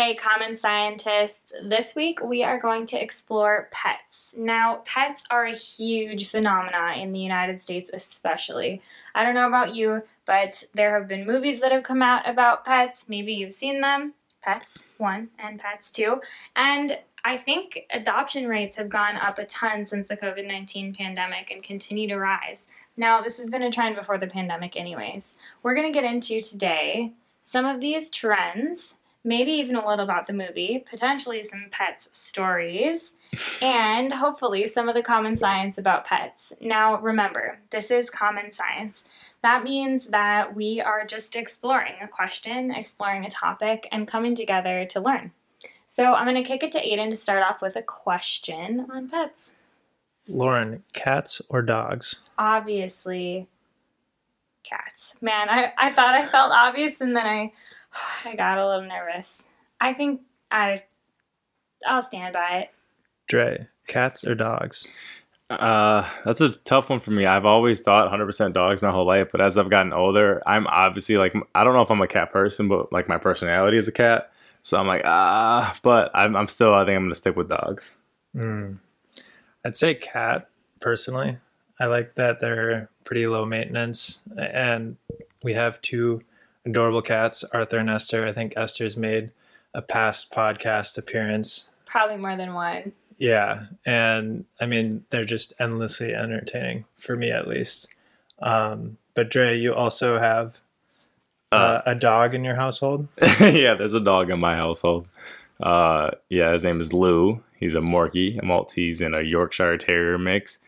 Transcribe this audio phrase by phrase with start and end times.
[0.00, 1.52] Hey, common scientists.
[1.62, 4.34] This week we are going to explore pets.
[4.34, 8.80] Now, pets are a huge phenomena in the United States, especially.
[9.14, 12.64] I don't know about you, but there have been movies that have come out about
[12.64, 13.10] pets.
[13.10, 14.14] Maybe you've seen them.
[14.40, 16.22] Pets 1 and Pets 2.
[16.56, 21.50] And I think adoption rates have gone up a ton since the COVID 19 pandemic
[21.50, 22.68] and continue to rise.
[22.96, 25.36] Now, this has been a trend before the pandemic, anyways.
[25.62, 27.12] We're going to get into today
[27.42, 33.14] some of these trends maybe even a little about the movie, potentially some pets stories,
[33.62, 36.52] and hopefully some of the common science about pets.
[36.60, 39.04] Now, remember, this is common science.
[39.42, 44.84] That means that we are just exploring a question, exploring a topic, and coming together
[44.86, 45.32] to learn.
[45.86, 49.08] So, I'm going to kick it to Aiden to start off with a question on
[49.08, 49.56] pets.
[50.28, 52.16] Lauren, cats or dogs?
[52.38, 53.48] Obviously,
[54.62, 55.16] cats.
[55.20, 57.52] Man, I, I thought I felt obvious and then I
[58.24, 59.46] I got a little nervous.
[59.80, 60.82] I think I
[61.86, 62.70] I'll stand by it.
[63.26, 64.86] Dre, cats or dogs?
[65.48, 67.26] Uh, that's a tough one for me.
[67.26, 71.16] I've always thought 100% dogs my whole life, but as I've gotten older, I'm obviously
[71.16, 73.92] like I don't know if I'm a cat person, but like my personality is a
[73.92, 74.30] cat,
[74.62, 75.76] so I'm like ah.
[75.82, 77.90] But I'm, I'm still I think I'm gonna stick with dogs.
[78.34, 78.78] Mm.
[79.64, 80.48] I'd say cat
[80.80, 81.38] personally.
[81.80, 84.96] I like that they're pretty low maintenance, and
[85.42, 86.22] we have two
[86.70, 88.26] adorable cats, Arthur and Esther.
[88.26, 89.30] I think Esther's made
[89.74, 91.70] a past podcast appearance.
[91.86, 92.92] Probably more than one.
[93.18, 97.88] Yeah, and I mean they're just endlessly entertaining for me at least.
[98.40, 100.56] Um, but Dre, you also have
[101.52, 103.08] uh, uh, a dog in your household.
[103.40, 105.06] yeah, there's a dog in my household.
[105.60, 107.42] Uh, yeah, his name is Lou.
[107.58, 110.58] He's a Morkie, a Maltese, and a Yorkshire Terrier mix.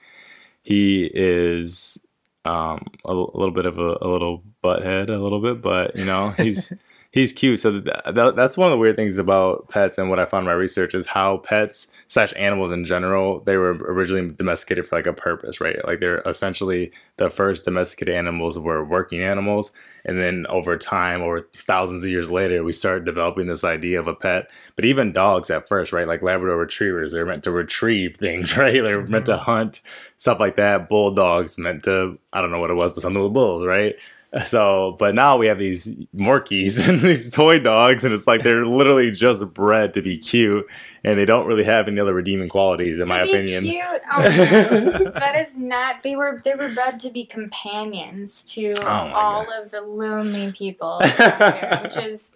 [0.62, 1.98] He is
[2.44, 6.04] um, a, a, little bit of a, a, little butthead, a little bit, but you
[6.04, 6.72] know he's
[7.12, 7.60] he's cute.
[7.60, 10.42] So that, that, that's one of the weird things about pets, and what I found
[10.42, 14.96] in my research is how pets slash animals in general they were originally domesticated for
[14.96, 15.76] like a purpose, right?
[15.86, 19.70] Like they're essentially the first domesticated animals were working animals,
[20.04, 24.08] and then over time, over thousands of years later, we started developing this idea of
[24.08, 24.50] a pet.
[24.74, 26.08] But even dogs at first, right?
[26.08, 28.82] Like Labrador retrievers, they're meant to retrieve things, right?
[28.82, 29.44] They're meant to mm-hmm.
[29.44, 29.80] hunt,
[30.18, 30.88] stuff like that.
[30.88, 33.94] Bulldogs meant to, I don't know what it was, but something with bulls, right?
[34.46, 38.64] So, but now we have these Morkies and these toy dogs, and it's like they're
[38.64, 40.66] literally just bred to be cute,
[41.04, 43.64] and they don't really have any other redeeming qualities, in to my opinion.
[43.64, 43.84] Cute?
[44.14, 46.02] Oh that is not.
[46.02, 49.64] They were they were bred to be companions to oh all God.
[49.64, 52.34] of the lonely people, here, which is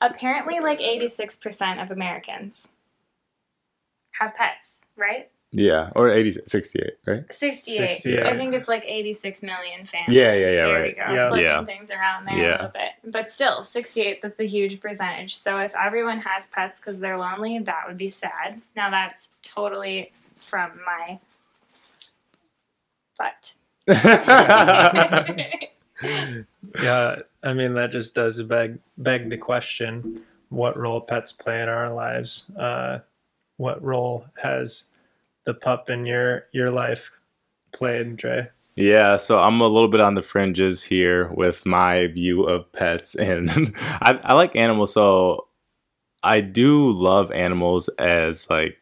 [0.00, 2.68] apparently like eighty six percent of Americans
[4.18, 5.30] have pets, right?
[5.56, 7.32] Yeah, or 80, 68, right?
[7.32, 7.92] 68.
[7.94, 8.26] 68.
[8.26, 10.08] I think it's like 86 million fans.
[10.08, 10.82] Yeah, yeah, yeah, there right.
[10.82, 11.14] we go.
[11.14, 11.28] Yeah.
[11.28, 11.64] Flipping yeah.
[11.64, 12.48] things around there yeah.
[12.48, 12.90] a little bit.
[13.12, 15.36] But still, 68, that's a huge percentage.
[15.36, 18.62] So if everyone has pets because they're lonely, that would be sad.
[18.74, 21.20] Now that's totally from my
[23.16, 23.54] butt.
[26.82, 31.68] yeah, I mean, that just does beg, beg the question what role pets play in
[31.68, 32.50] our lives.
[32.58, 32.98] Uh,
[33.56, 34.86] what role has
[35.44, 37.10] the pup in your your life
[37.72, 38.50] played, Dre?
[38.76, 43.14] Yeah, so I'm a little bit on the fringes here with my view of pets,
[43.14, 44.92] and I, I like animals.
[44.92, 45.48] So
[46.22, 48.78] I do love animals as like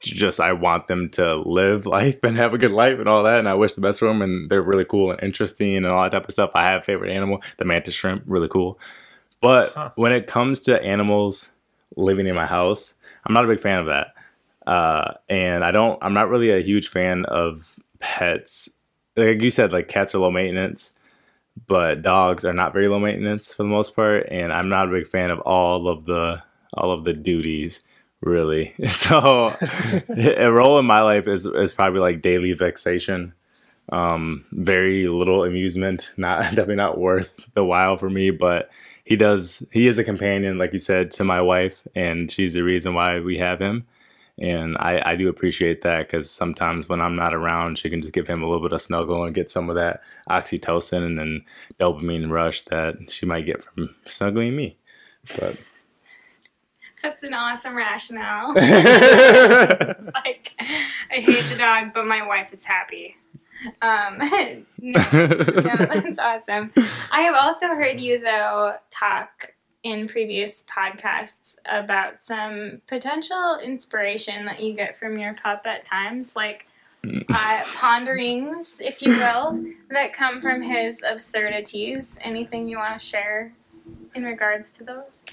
[0.00, 3.38] just I want them to live life and have a good life and all that,
[3.38, 4.22] and I wish the best for them.
[4.22, 6.50] And they're really cool and interesting and all that type of stuff.
[6.54, 8.78] I have a favorite animal, the mantis shrimp, really cool.
[9.40, 9.90] But huh.
[9.96, 11.48] when it comes to animals
[11.96, 12.94] living in my house,
[13.24, 14.08] I'm not a big fan of that.
[14.66, 18.68] Uh, and I don't, I'm not really a huge fan of pets.
[19.16, 20.92] Like you said, like cats are low maintenance,
[21.66, 24.26] but dogs are not very low maintenance for the most part.
[24.30, 26.42] And I'm not a big fan of all of the,
[26.74, 27.82] all of the duties
[28.20, 28.74] really.
[28.88, 29.56] So
[30.16, 33.34] a role in my life is, is probably like daily vexation.
[33.90, 38.70] Um, very little amusement, not definitely not worth the while for me, but
[39.04, 42.62] he does, he is a companion, like you said, to my wife, and she's the
[42.62, 43.86] reason why we have him
[44.40, 48.14] and I, I do appreciate that because sometimes when I'm not around, she can just
[48.14, 50.00] give him a little bit of snuggle and get some of that
[50.30, 51.42] oxytocin and
[51.78, 54.78] dopamine rush that she might get from snuggling me.
[55.38, 55.58] But
[57.02, 58.54] that's an awesome rationale.
[58.56, 63.16] it's like I hate the dog, but my wife is happy.
[63.82, 64.16] Um,
[64.78, 66.72] no, no, that's awesome.
[67.12, 69.52] I have also heard you though talk
[69.82, 76.36] in previous podcasts about some potential inspiration that you get from your pup at times,
[76.36, 76.66] like
[77.04, 82.18] uh, ponderings, if you will, that come from his absurdities.
[82.22, 83.52] Anything you want to share
[84.14, 85.24] in regards to those?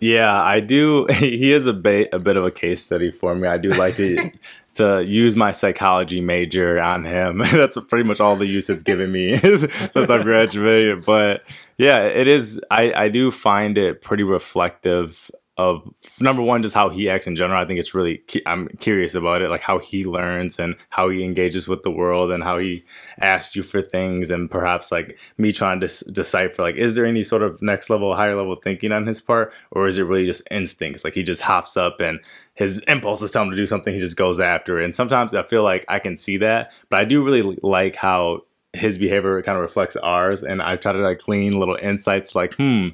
[0.00, 1.06] Yeah, I do.
[1.12, 3.48] He is a bit a bit of a case study for me.
[3.48, 4.30] I do like to
[4.80, 7.38] to use my psychology major on him.
[7.52, 11.04] That's pretty much all the use it's given me since I've graduated.
[11.04, 11.44] But
[11.78, 12.60] yeah, it is.
[12.70, 15.30] I I do find it pretty reflective
[15.60, 15.82] of
[16.20, 19.42] number one just how he acts in general i think it's really i'm curious about
[19.42, 22.82] it like how he learns and how he engages with the world and how he
[23.18, 27.22] asks you for things and perhaps like me trying to decipher like is there any
[27.22, 30.42] sort of next level higher level thinking on his part or is it really just
[30.50, 32.20] instincts like he just hops up and
[32.60, 34.84] his impulses tell him to do something he just goes after it.
[34.84, 38.42] And sometimes i feel like i can see that but i do really like how
[38.74, 40.42] his behavior kind of reflects ours.
[40.44, 42.88] And i try to like glean little insights like hmm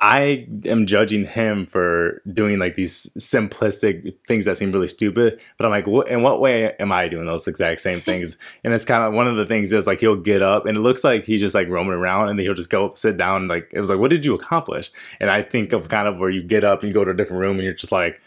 [0.00, 5.66] I am judging him for doing like these simplistic things that seem really stupid, but
[5.66, 8.38] I'm like, what, in what way am I doing those exact same things?
[8.64, 10.80] and it's kind of one of the things is like he'll get up and it
[10.80, 13.48] looks like he's just like roaming around and then he'll just go up, sit down.
[13.48, 14.90] Like it was like, what did you accomplish?
[15.20, 17.16] And I think of kind of where you get up and you go to a
[17.16, 18.22] different room and you're just like,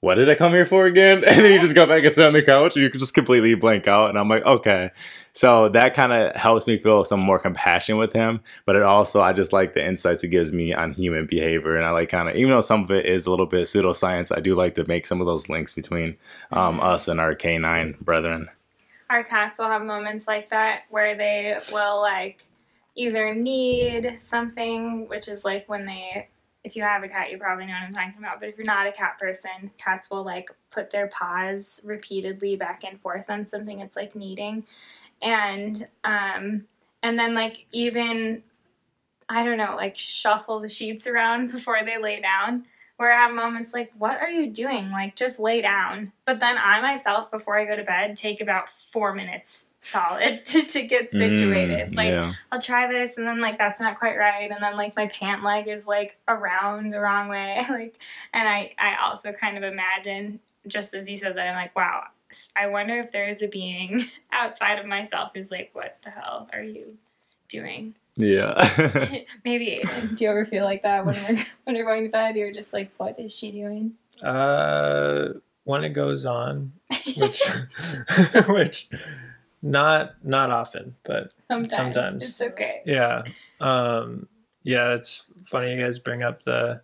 [0.00, 1.22] what did I come here for again?
[1.26, 3.54] And then you just go back and sit on the couch and you just completely
[3.54, 4.08] blank out.
[4.08, 4.90] And I'm like, okay.
[5.32, 8.40] So that kind of helps me feel some more compassion with him.
[8.64, 11.76] But it also, I just like the insights it gives me on human behavior.
[11.76, 14.36] And I like kind of, even though some of it is a little bit pseudoscience,
[14.36, 16.16] I do like to make some of those links between
[16.50, 16.86] um, mm-hmm.
[16.86, 18.48] us and our canine brethren.
[19.08, 22.44] Our cats will have moments like that where they will like
[22.94, 26.28] either need something, which is like when they
[26.62, 28.38] if you have a cat, you probably know what I'm talking about.
[28.38, 32.84] But if you're not a cat person, cats will like put their paws repeatedly back
[32.84, 34.64] and forth on something it's like kneading
[35.22, 36.64] and um
[37.02, 38.42] and then like even
[39.30, 42.66] I don't know, like shuffle the sheets around before they lay down.
[42.96, 44.90] Where I have moments like, what are you doing?
[44.90, 46.12] Like, just lay down.
[46.26, 50.60] But then I myself, before I go to bed, take about four minutes solid to,
[50.60, 51.92] to get situated.
[51.92, 52.34] Mm, like, yeah.
[52.52, 54.50] I'll try this, and then, like, that's not quite right.
[54.50, 57.64] And then, like, my pant leg is, like, around the wrong way.
[57.70, 57.98] like,
[58.34, 62.02] and I, I also kind of imagine, just as you said that, I'm like, wow,
[62.56, 66.48] I wonder if there is a being outside of myself who's like, what the hell
[66.52, 66.96] are you
[67.48, 67.94] doing?
[68.16, 68.54] Yeah.
[69.44, 69.82] Maybe.
[70.14, 72.36] Do you ever feel like that when you're when you're going to bed?
[72.36, 73.92] You're just like, what is she doing?
[74.22, 75.34] Uh,
[75.64, 76.72] when it goes on,
[77.16, 77.42] which,
[78.48, 78.88] which,
[79.62, 82.82] not not often, but sometimes, sometimes it's okay.
[82.84, 83.22] Yeah.
[83.60, 84.28] Um.
[84.62, 86.82] Yeah, it's funny you guys bring up the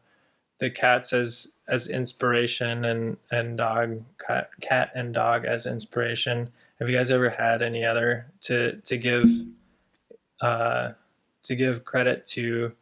[0.58, 6.52] the cats as as inspiration and and dog cat cat and dog as inspiration.
[6.78, 9.30] Have you guys ever had any other to to give
[10.40, 10.92] uh,
[11.42, 12.72] to give credit to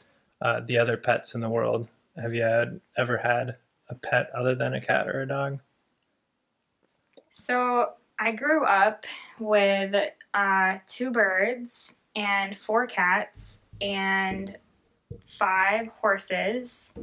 [0.41, 1.89] uh, the other pets in the world?
[2.21, 3.57] Have you had ever had
[3.89, 5.61] a pet other than a cat or a dog?
[7.31, 9.07] So I grew up
[9.39, 9.95] with
[10.33, 14.57] uh, two birds and four cats and
[15.27, 16.95] five horses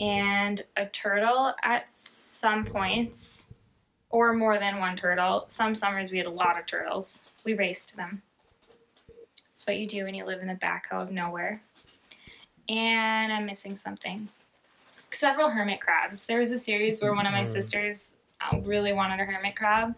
[0.00, 3.46] and a turtle at some points,
[4.10, 5.44] or more than one turtle.
[5.48, 7.24] Some summers we had a lot of turtles.
[7.44, 8.22] We raced them.
[9.50, 11.62] That's what you do when you live in the backhoe of nowhere.
[12.68, 14.28] And I'm missing something.
[15.10, 16.26] Several hermit crabs.
[16.26, 17.46] There was a series where one of my mm.
[17.46, 19.94] sisters uh, really wanted a hermit crab,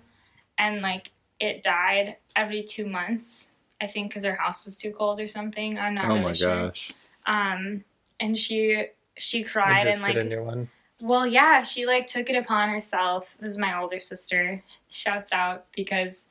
[0.58, 1.10] and like
[1.40, 3.48] it died every two months.
[3.80, 5.78] I think because her house was too cold or something.
[5.78, 6.04] I'm not.
[6.04, 6.10] Sure.
[6.10, 6.66] Oh really my sure.
[6.66, 6.92] gosh.
[7.26, 7.84] Um,
[8.20, 10.68] and she she cried and like
[11.00, 13.36] well yeah she like took it upon herself.
[13.40, 14.62] This is my older sister.
[14.88, 16.26] Shouts out because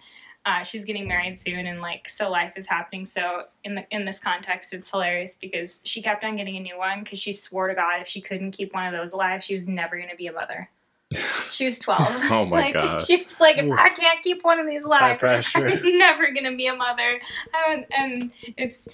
[0.45, 3.05] uh, she's getting married soon and like so life is happening.
[3.05, 6.77] So in the in this context it's hilarious because she kept on getting a new
[6.77, 9.55] one because she swore to god if she couldn't keep one of those alive she
[9.55, 10.69] was never going to be a mother.
[11.51, 12.01] She was 12
[12.31, 13.01] oh my like, god.
[13.01, 16.57] she was like if i can't keep one of these alive i'm never going to
[16.57, 17.21] be a mother.
[17.69, 18.89] And, and it's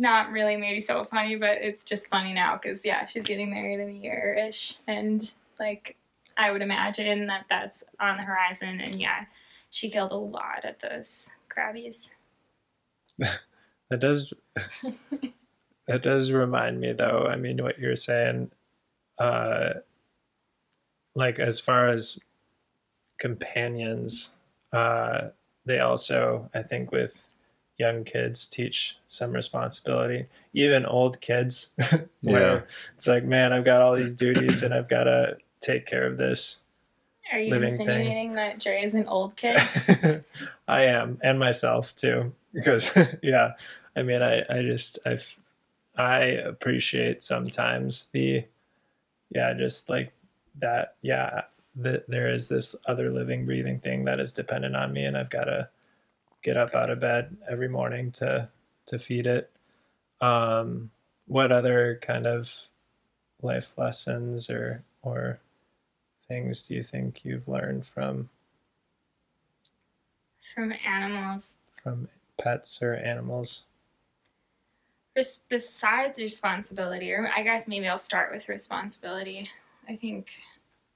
[0.00, 3.80] not really maybe so funny, but it's just funny now because yeah, she's getting married
[3.80, 5.96] in a year ish, and like
[6.38, 8.80] I would imagine that that's on the horizon.
[8.80, 9.26] And yeah,
[9.68, 12.10] she killed a lot of those crabbies.
[13.18, 14.32] that does
[15.86, 17.26] that does remind me though.
[17.28, 18.50] I mean, what you're saying,
[19.18, 19.74] uh,
[21.14, 22.20] like as far as
[23.18, 24.32] companions,
[24.72, 25.28] uh,
[25.66, 27.26] they also I think with
[27.80, 31.72] young kids teach some responsibility, even old kids,
[32.22, 32.60] where yeah.
[32.94, 36.18] it's like, man, I've got all these duties and I've got to take care of
[36.18, 36.60] this.
[37.32, 38.34] Are you insinuating thing.
[38.34, 39.56] that Jerry is an old kid?
[40.68, 42.90] I am, and myself too, because
[43.22, 43.52] yeah,
[43.96, 45.18] I mean, I I just I
[45.96, 48.44] I appreciate sometimes the
[49.30, 50.12] yeah, just like
[50.58, 51.42] that yeah,
[51.76, 55.30] that there is this other living, breathing thing that is dependent on me, and I've
[55.30, 55.68] got to
[56.42, 58.48] get up out of bed every morning to
[58.86, 59.50] to feed it.
[60.20, 60.90] Um,
[61.26, 62.52] what other kind of
[63.42, 65.40] life lessons or or
[66.28, 68.28] things do you think you've learned from
[70.54, 71.56] From animals.
[71.82, 73.64] from pets or animals?
[75.48, 79.50] Besides responsibility, or I guess maybe I'll start with responsibility.
[79.88, 80.28] I think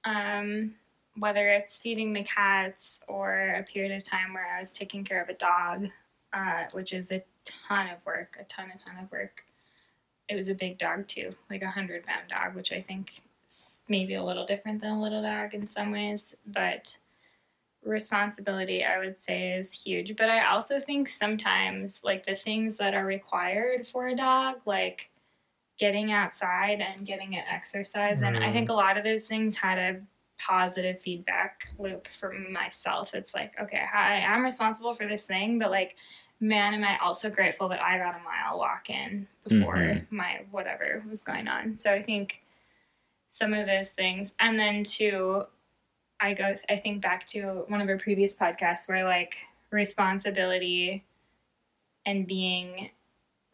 [0.04, 0.74] um,
[1.18, 5.22] whether it's feeding the cats or a period of time where I was taking care
[5.22, 5.88] of a dog,
[6.32, 9.44] uh, which is a ton of work, a ton, a ton of work.
[10.28, 13.80] It was a big dog too, like a hundred pound dog, which I think is
[13.88, 16.96] maybe a little different than a little dog in some ways, but
[17.84, 20.16] responsibility I would say is huge.
[20.16, 25.10] But I also think sometimes like the things that are required for a dog, like
[25.78, 29.78] getting outside and getting it exercise, and I think a lot of those things had
[29.78, 30.00] a
[30.38, 33.14] positive feedback loop for myself.
[33.14, 35.96] It's like, okay, I am responsible for this thing, but like,
[36.40, 40.06] man, am I also grateful that I got a mile walk in before Mhm.
[40.10, 41.74] my whatever was going on.
[41.76, 42.42] So I think
[43.28, 45.46] some of those things, and then two,
[46.20, 49.36] I go, I think back to one of our previous podcasts where like
[49.70, 51.04] responsibility
[52.06, 52.90] and being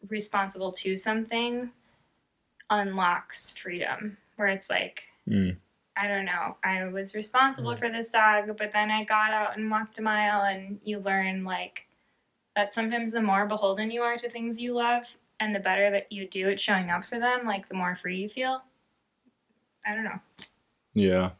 [0.09, 1.71] responsible to something
[2.69, 5.57] unlocks freedom, where it's like, Mm.
[5.97, 6.57] I don't know.
[6.63, 10.41] I was responsible for this dog, but then I got out and walked a mile,
[10.41, 11.85] and you learn like
[12.55, 16.11] that sometimes the more beholden you are to things you love, and the better that
[16.11, 18.61] you do at showing up for them, like the more free you feel.
[19.85, 20.19] I don't know.
[20.93, 21.31] Yeah.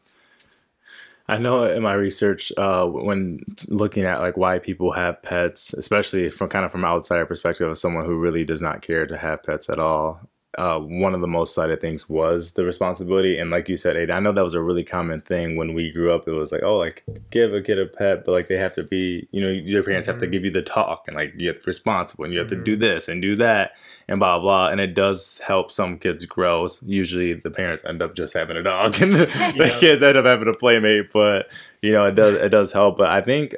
[1.28, 6.30] I know in my research, uh, when looking at like why people have pets, especially
[6.30, 9.42] from kind of from outsider perspective of someone who really does not care to have
[9.42, 10.28] pets at all,
[10.58, 13.38] uh, one of the most cited things was the responsibility.
[13.38, 15.90] And like you said, Ada, I know that was a really common thing when we
[15.90, 16.28] grew up.
[16.28, 18.82] It was like, oh, like give a kid a pet, but like they have to
[18.82, 20.32] be, you know, your parents have to Mhm.
[20.32, 22.56] give you the talk and like you have to be responsible and you have to
[22.56, 22.64] Mhm.
[22.64, 23.72] do this and do that
[24.08, 24.68] and blah blah.
[24.68, 26.68] And it does help some kids grow.
[26.84, 29.78] Usually the parents end up just having a dog and the Yeah.
[29.80, 31.12] kids end up having a playmate.
[31.12, 31.48] But
[31.80, 32.98] you know, it does it does help.
[32.98, 33.54] But I think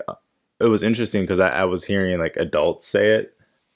[0.60, 3.33] it was interesting because I, I was hearing like adults say it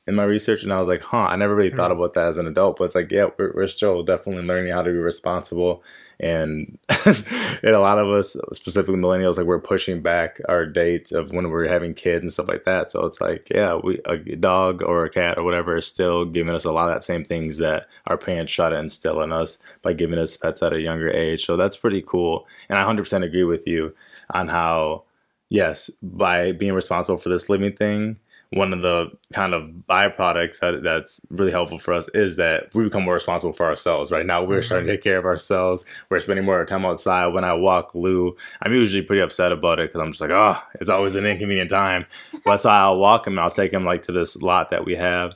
[0.08, 1.98] in my research, and I was like, huh, I never really thought Hmm.
[1.98, 2.78] about that as an adult.
[2.78, 5.82] But it's like, yeah, we're, we're still definitely learning how to be responsible,
[6.18, 11.32] and and a lot of us, specifically millennials, like we're pushing back our dates of
[11.32, 12.90] when we're having kids and stuff like that.
[12.90, 16.54] So it's like, yeah, we a dog or a cat or whatever is still giving
[16.54, 19.58] us a lot of that same things that our parents try to instill in us
[19.82, 21.44] by giving us pets at a younger age.
[21.44, 23.94] So that's pretty cool, and I 100% agree with you
[24.30, 25.04] on how
[25.50, 28.18] yes, by being responsible for this living thing,
[28.50, 32.84] one of the kind of byproducts that, that's really helpful for us is that we
[32.84, 34.10] become more responsible for ourselves.
[34.10, 35.84] Right now, we're starting to take care of ourselves.
[36.08, 37.28] We're spending more time outside.
[37.28, 40.58] When I walk Lou, I'm usually pretty upset about it because I'm just like, oh,
[40.80, 42.06] it's always an inconvenient time.
[42.44, 43.38] But so I'll walk him.
[43.38, 45.34] I'll take him like to this lot that we have.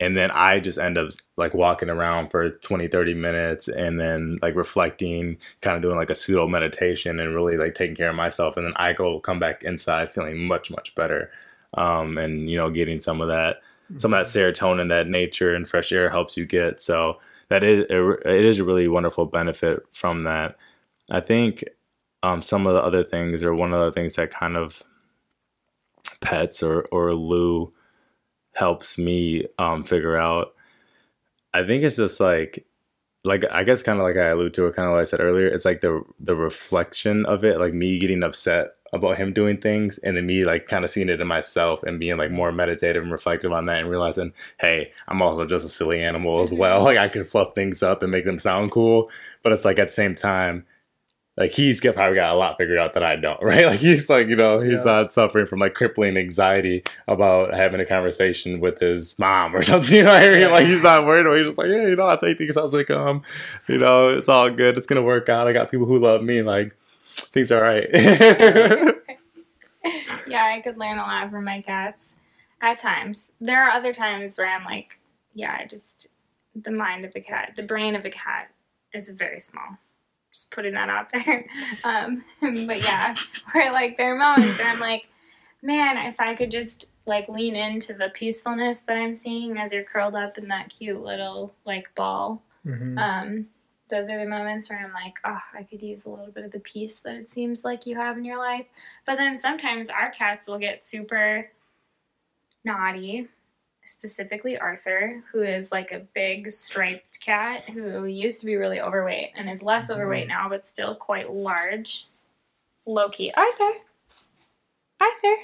[0.00, 4.38] And then I just end up like walking around for 20, 30 minutes and then
[4.42, 8.16] like reflecting, kind of doing like a pseudo meditation and really like taking care of
[8.16, 8.56] myself.
[8.56, 11.30] And then I go come back inside feeling much, much better
[11.74, 13.58] um, and you know getting some of that
[13.96, 16.80] some of that serotonin that nature and fresh air helps you get.
[16.80, 20.56] So that is it is a really wonderful benefit from that.
[21.10, 21.64] I think
[22.22, 24.82] um, some of the other things or one of the things that kind of
[26.20, 27.72] pets or or lou
[28.54, 30.52] helps me um, figure out
[31.54, 32.66] i think it's just like
[33.24, 35.20] like I guess kind of like I alluded to or kind of like I said
[35.20, 39.56] earlier, it's like the the reflection of it, like me getting upset about him doing
[39.58, 42.52] things, and then me like kind of seeing it in myself and being like more
[42.52, 46.50] meditative and reflective on that, and realizing, hey, I'm also just a silly animal as
[46.50, 46.58] mm-hmm.
[46.58, 46.84] well.
[46.88, 49.10] Like I can fluff things up and make them sound cool,
[49.42, 50.64] but it's like at the same time,
[51.38, 53.66] like he's got, probably got a lot figured out that I don't, right?
[53.66, 54.84] Like he's like, you know, he's Yeah.
[54.84, 59.94] not suffering from like crippling anxiety about having a conversation with his mom or something.
[59.94, 60.50] You know, I mean?
[60.50, 61.26] like he's not worried.
[61.26, 61.38] About it.
[61.38, 63.22] He's just like, yeah, you know, I take things as they come.
[63.68, 64.76] You know, it's all good.
[64.76, 65.46] It's gonna work out.
[65.46, 66.42] I got people who love me.
[66.42, 66.76] Like
[67.26, 67.88] things are right.
[70.26, 72.16] yeah, I could learn a lot from my cats
[72.60, 73.32] at times.
[73.40, 74.98] There are other times where I'm like,
[75.34, 76.08] yeah, I just,
[76.54, 78.50] the mind of a cat, the brain of a cat
[78.92, 79.78] is very small.
[80.32, 81.46] Just putting that out there.
[81.84, 83.14] Um, but yeah,
[83.52, 85.06] where like there are moments where I'm like,
[85.62, 89.84] man, if I could just like lean into the peacefulness that I'm seeing as you're
[89.84, 92.42] curled up in that cute little like ball.
[92.66, 92.98] Mhm.
[92.98, 93.46] Um,
[93.88, 96.50] those are the moments where I'm like, oh, I could use a little bit of
[96.52, 98.66] the peace that it seems like you have in your life.
[99.06, 101.50] But then sometimes our cats will get super
[102.64, 103.28] naughty,
[103.84, 109.32] specifically Arthur, who is like a big striped cat who used to be really overweight
[109.36, 109.94] and is less Mhm.
[109.94, 112.06] overweight now, but still quite large.
[112.84, 113.32] Loki.
[113.34, 113.70] Arthur!
[115.00, 115.36] Arthur!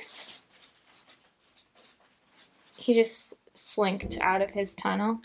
[2.79, 5.21] He just slinked out of his tunnel.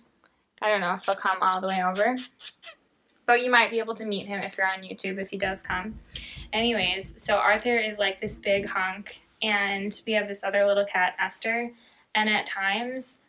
[0.62, 2.16] I don't know if he'll come all the way over.
[3.30, 5.62] But you might be able to meet him if you're on YouTube if he does
[5.62, 6.00] come.
[6.52, 11.14] Anyways, so Arthur is like this big hunk, and we have this other little cat,
[11.20, 11.72] Esther.
[12.16, 13.20] And at times,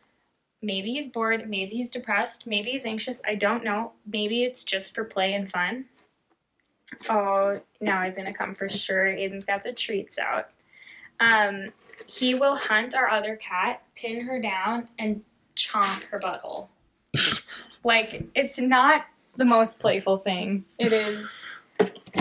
[0.63, 3.21] maybe he's bored, maybe he's depressed, maybe he's anxious.
[3.29, 3.93] I don't know.
[4.11, 5.85] Maybe it's just for play and fun.
[7.11, 9.05] Oh, now he's gonna come for sure.
[9.05, 10.49] Aiden's got the treats out.
[11.21, 11.75] Um,
[12.07, 15.21] he will hunt our other cat, pin her down, and
[15.57, 16.69] chomp her butthole.
[17.85, 19.05] like it's not
[19.41, 20.67] the most playful thing.
[20.79, 21.47] It is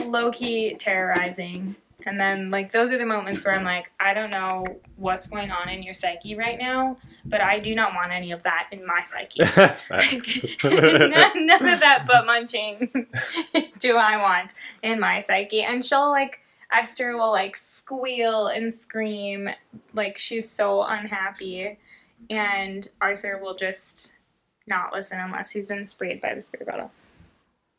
[0.06, 1.76] low key terrorizing.
[2.06, 5.52] And then like those are the moments where I'm like, I don't know what's going
[5.52, 8.88] on in your psyche right now, but I do not want any of that in
[8.88, 9.42] my psyche.
[10.64, 12.90] none, none of that butt munching
[13.80, 15.62] do I want in my psyche.
[15.62, 16.40] And she'll like
[16.72, 19.50] Esther will like squeal and scream
[19.94, 21.78] like she's so unhappy
[22.30, 24.16] and Arthur will just
[24.66, 26.92] not listen unless he's been sprayed by the spray bottle.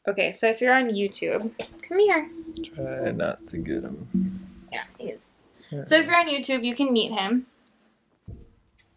[0.09, 1.53] Okay, so if you're on YouTube,
[1.83, 2.31] come here.
[2.75, 4.49] Try not to get him.
[4.73, 5.33] Yeah, he is.
[5.85, 7.47] So if you're on YouTube, you can meet him.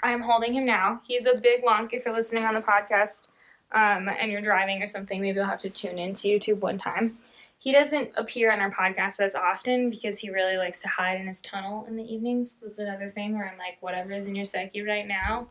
[0.02, 1.02] I'm holding him now.
[1.08, 3.28] He's a big lonk if you're listening on the podcast
[3.74, 5.22] um, and you're driving or something.
[5.22, 7.18] Maybe you'll have to tune into YouTube one time.
[7.58, 11.28] He doesn't appear on our podcast as often because he really likes to hide in
[11.28, 12.58] his tunnel in the evenings.
[12.62, 15.48] That's another thing where I'm like, whatever is in your psyche right now,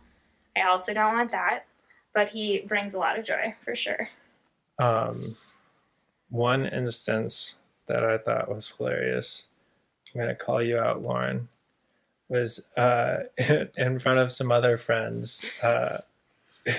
[0.57, 1.65] I also don't want that.
[2.13, 4.09] But he brings a lot of joy for sure.
[4.83, 5.37] Um,
[6.29, 9.47] one instance that I thought was hilarious.
[10.13, 11.49] I'm gonna call you out, Lauren.
[12.29, 13.25] Was uh,
[13.77, 15.45] in front of some other friends.
[15.63, 15.99] Uh,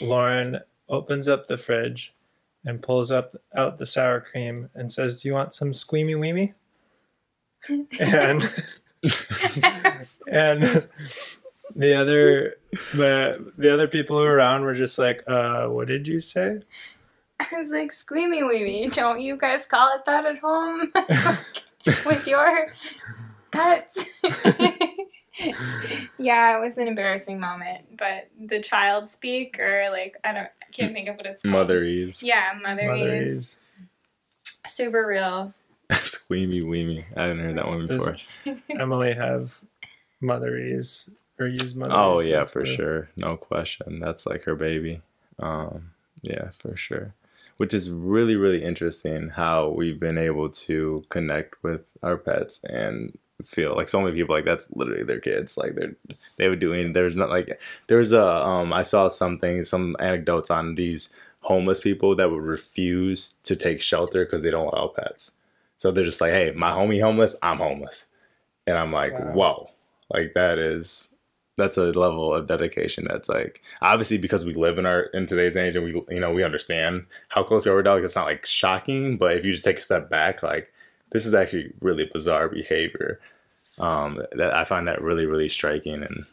[0.00, 2.14] Lauren opens up the fridge
[2.64, 6.54] and pulls up out the sour cream and says, "Do you want some squeamy weemy?"
[8.00, 8.50] and
[10.30, 10.88] and
[11.74, 12.56] the other
[12.94, 16.60] the the other people who were around were just like, "Uh, what did you say?"
[17.40, 18.92] I was like, squeamy weemy.
[18.92, 20.92] Don't you guys call it that at home?
[22.06, 22.74] With your
[23.52, 24.04] pets?
[26.18, 27.96] yeah, it was an embarrassing moment.
[27.96, 31.68] But the child speak, or like, I don't, I can't think of what it's called.
[31.68, 32.22] Motherese.
[32.22, 33.56] Yeah, motherese.
[34.66, 35.54] Super real.
[35.92, 37.04] Squeamy weemy.
[37.16, 38.58] I haven't heard that one Does before.
[38.68, 39.60] Emily have
[40.22, 41.94] motherese or use motherese?
[41.94, 42.64] Oh yeah, for her?
[42.64, 43.08] sure.
[43.16, 44.00] No question.
[44.00, 45.02] That's like her baby.
[45.38, 47.14] Um, yeah, for sure.
[47.56, 53.16] Which is really, really interesting how we've been able to connect with our pets and
[53.44, 55.56] feel like so many people like that's literally their kids.
[55.56, 55.94] Like they're
[56.36, 60.50] they would do any there's not like there's a um I saw something some anecdotes
[60.50, 65.32] on these homeless people that would refuse to take shelter because they don't allow pets.
[65.76, 68.06] So they're just like, hey, my homie homeless, I'm homeless.
[68.66, 69.32] And I'm like, Wow.
[69.32, 69.70] whoa.
[70.12, 71.14] Like that is
[71.58, 75.56] that's a level of dedication that's like obviously because we live in our in today's
[75.56, 78.26] age and we you know we understand how close we are with dogs it's not
[78.26, 80.72] like shocking but if you just take a step back like
[81.12, 83.20] this is actually really bizarre behavior
[83.78, 86.24] um that i find that really really striking and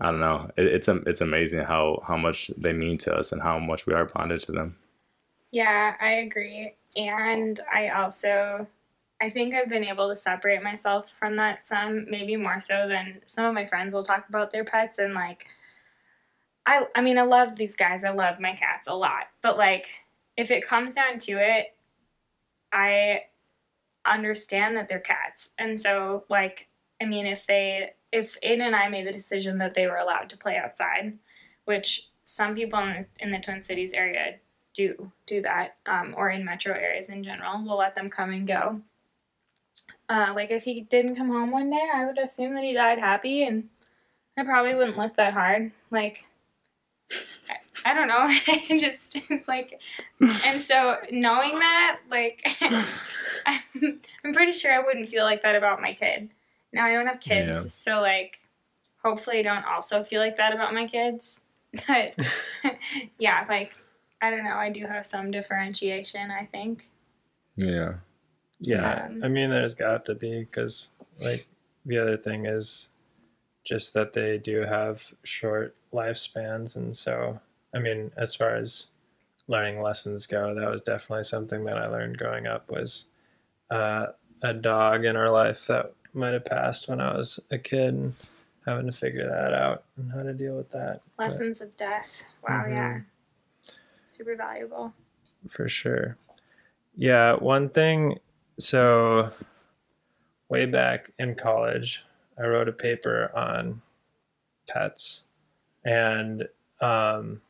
[0.00, 3.42] i don't know it, it's it's amazing how how much they mean to us and
[3.42, 4.76] how much we are bonded to them
[5.52, 6.74] Yeah, I agree.
[6.96, 8.66] And I also
[9.20, 13.20] I think I've been able to separate myself from that some, maybe more so than
[13.26, 15.46] some of my friends will talk about their pets and like
[16.66, 18.04] I I mean I love these guys.
[18.04, 19.28] I love my cats a lot.
[19.42, 19.86] But like
[20.36, 21.74] if it comes down to it,
[22.72, 23.24] I
[24.04, 25.50] understand that they're cats.
[25.58, 26.68] And so like
[27.00, 30.30] I mean if they if Aiden and I made the decision that they were allowed
[30.30, 31.18] to play outside,
[31.64, 34.36] which some people in, in the Twin Cities area
[34.74, 37.62] do do that, um, or in metro areas in general.
[37.64, 38.80] We'll let them come and go.
[40.08, 42.98] Uh, like if he didn't come home one day, I would assume that he died
[42.98, 43.68] happy, and
[44.36, 45.70] I probably wouldn't look that hard.
[45.90, 46.26] Like,
[47.48, 48.16] I, I don't know.
[48.26, 49.80] I just like,
[50.20, 52.84] and so knowing that, like, I'm,
[54.24, 56.30] I'm pretty sure I wouldn't feel like that about my kid.
[56.72, 57.60] Now I don't have kids, Yeah.
[57.62, 58.40] so like,
[59.04, 61.42] hopefully I don't also feel like that about my kids.
[61.86, 62.14] But
[63.18, 63.76] yeah, like
[64.20, 64.56] I don't know.
[64.56, 66.32] I do have some differentiation.
[66.32, 66.88] I think.
[67.54, 67.94] yeah
[68.60, 70.88] Yeah, Um, I mean, there's got to be because,
[71.20, 71.46] like,
[71.86, 72.90] the other thing is
[73.64, 77.40] just that they do have short lifespans, and so,
[77.74, 78.90] I mean, as far as
[79.48, 83.06] learning lessons go, that was definitely something that I learned growing up was
[83.70, 84.06] uh,
[84.42, 88.14] a dog in our life that might have passed when I was a kid, and
[88.66, 91.00] having to figure that out and how to deal with that.
[91.16, 92.24] But- Lessons of death.
[92.46, 92.64] Wow.
[92.66, 92.76] Mhm.
[92.76, 93.00] Yeah.
[94.04, 94.92] Super valuable.
[95.48, 96.18] for sure.
[96.96, 98.18] Yeah, one thing.
[98.60, 99.30] So,
[100.50, 102.04] way back in college,
[102.38, 103.80] I wrote a paper on
[104.68, 105.22] pets,
[105.82, 106.46] and
[106.78, 107.40] um,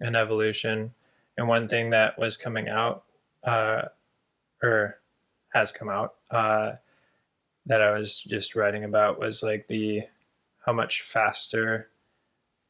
[0.00, 0.94] and evolution.
[1.36, 3.04] And one thing that was coming out,
[3.44, 3.82] uh,
[4.62, 4.98] or
[5.50, 6.72] has come out, uh,
[7.66, 10.04] that I was just writing about was like the
[10.64, 11.90] how much faster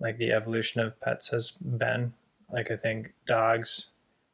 [0.01, 2.15] like the evolution of pets has been.
[2.53, 3.91] Like I think dogs,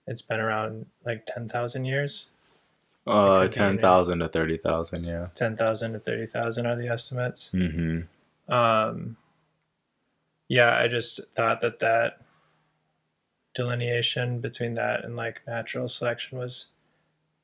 [0.07, 2.29] it's been around like ten thousand years.
[3.07, 5.05] Uh, ten thousand to thirty thousand.
[5.05, 5.29] Yeah.
[5.35, 7.51] Ten thousand to thirty thousand are the estimates.
[7.53, 8.53] Mm-hmm.
[8.53, 9.17] Um,
[10.49, 12.21] yeah, I just thought that that
[13.55, 16.69] delineation between that and like natural selection was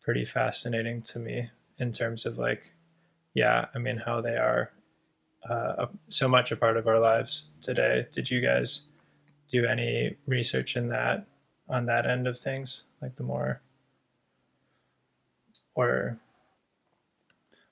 [0.03, 2.73] pretty fascinating to me in terms of like,
[3.35, 4.73] yeah, I mean, how they are
[5.49, 8.07] uh, so much a part of our lives today.
[8.13, 8.85] Did you guys
[9.49, 11.27] do any research in that
[11.69, 13.61] on that end of things, like the more
[15.75, 16.19] or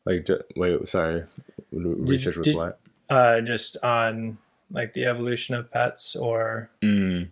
[0.05, 1.25] Like, wait, sorry.
[1.73, 2.81] Research with did- what?
[3.11, 4.39] uh, just on
[4.71, 7.31] like the evolution of pets or Mm.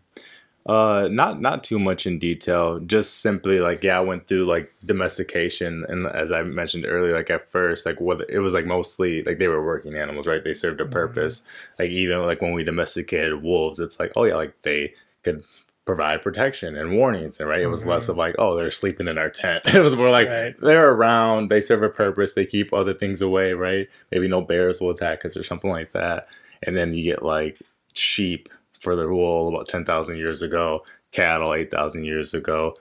[0.68, 2.80] Uh, not not too much in detail.
[2.80, 7.30] Just simply like yeah, I went through like domestication, and as I mentioned earlier, like
[7.30, 10.42] at first, like what it was like mostly like they were working animals, right?
[10.42, 11.44] They served a purpose.
[11.78, 15.44] Like even like when we domesticated wolves, it's like oh yeah, like they could
[15.86, 17.62] provide protection and warnings, and right?
[17.62, 19.62] It was less of like oh they're sleeping in our tent.
[19.74, 20.54] it was more like Right.
[20.60, 23.86] they're around, they serve a purpose, they keep other things away, right?
[24.12, 26.28] Maybe no bears will attack us or something like that.
[26.62, 27.58] And then you get like
[27.94, 28.48] sheep
[28.80, 32.74] for the wool about 10,000 years ago, cattle 8,000 years ago,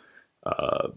[0.45, 0.89] uh,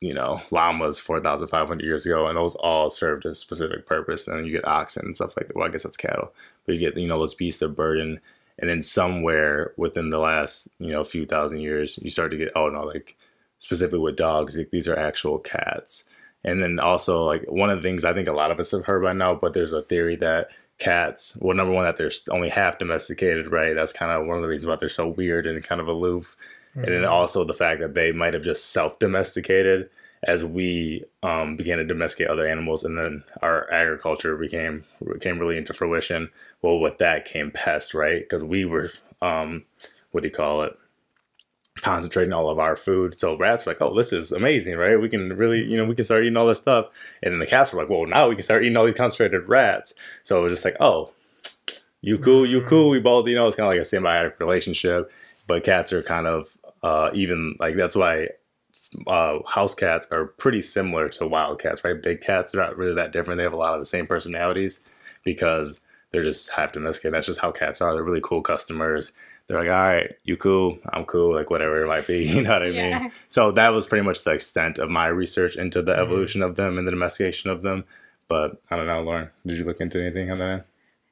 [0.00, 4.26] you know, llamas 4,500 years ago, and those all served a specific purpose.
[4.28, 5.56] And then you get oxen and stuff like that.
[5.56, 6.34] Well, I guess that's cattle,
[6.66, 8.20] but you get, you know, those beasts of burden.
[8.58, 12.52] And then somewhere within the last, you know, few thousand years, you start to get,
[12.56, 13.16] oh no, like
[13.58, 16.04] specifically with dogs, like, these are actual cats.
[16.44, 18.84] And then also, like, one of the things I think a lot of us have
[18.84, 22.48] heard by now, but there's a theory that cats, well, number one, that they're only
[22.48, 23.74] half domesticated, right?
[23.74, 26.36] That's kind of one of the reasons why they're so weird and kind of aloof.
[26.74, 27.12] And then mm-hmm.
[27.12, 29.88] also the fact that they might have just self domesticated
[30.26, 34.84] as we um, began to domesticate other animals, and then our agriculture became
[35.20, 36.30] came really into fruition.
[36.60, 38.20] Well, with that came pests, right?
[38.20, 38.90] Because we were,
[39.22, 39.64] um,
[40.10, 40.76] what do you call it?
[41.82, 43.18] concentrating all of our food.
[43.18, 45.00] So rats were like, oh, this is amazing, right?
[45.00, 46.86] We can really, you know, we can start eating all this stuff.
[47.22, 49.46] And then the cats were like, well, now we can start eating all these concentrated
[49.48, 49.92] rats.
[50.22, 51.12] So it was just like, oh,
[52.00, 52.90] you cool, you cool.
[52.90, 55.12] We both, you know, it's kind of like a symbiotic relationship.
[55.46, 58.28] But cats are kind of uh, even like that's why
[59.06, 62.00] uh, house cats are pretty similar to wild cats, right?
[62.00, 63.38] Big cats are not really that different.
[63.38, 64.80] They have a lot of the same personalities
[65.24, 67.14] because they're just half domesticated.
[67.14, 67.92] That's just how cats are.
[67.94, 69.12] They're really cool customers.
[69.46, 72.24] They're like, all right, you cool, I'm cool, like whatever it might be.
[72.34, 72.98] You know what I Yeah.
[73.00, 73.12] mean?
[73.28, 76.78] So that was pretty much the extent of my research into the evolution of them
[76.78, 77.84] and the domestication of them.
[78.28, 80.66] But I don't know, Lauren, did you look into anything on that?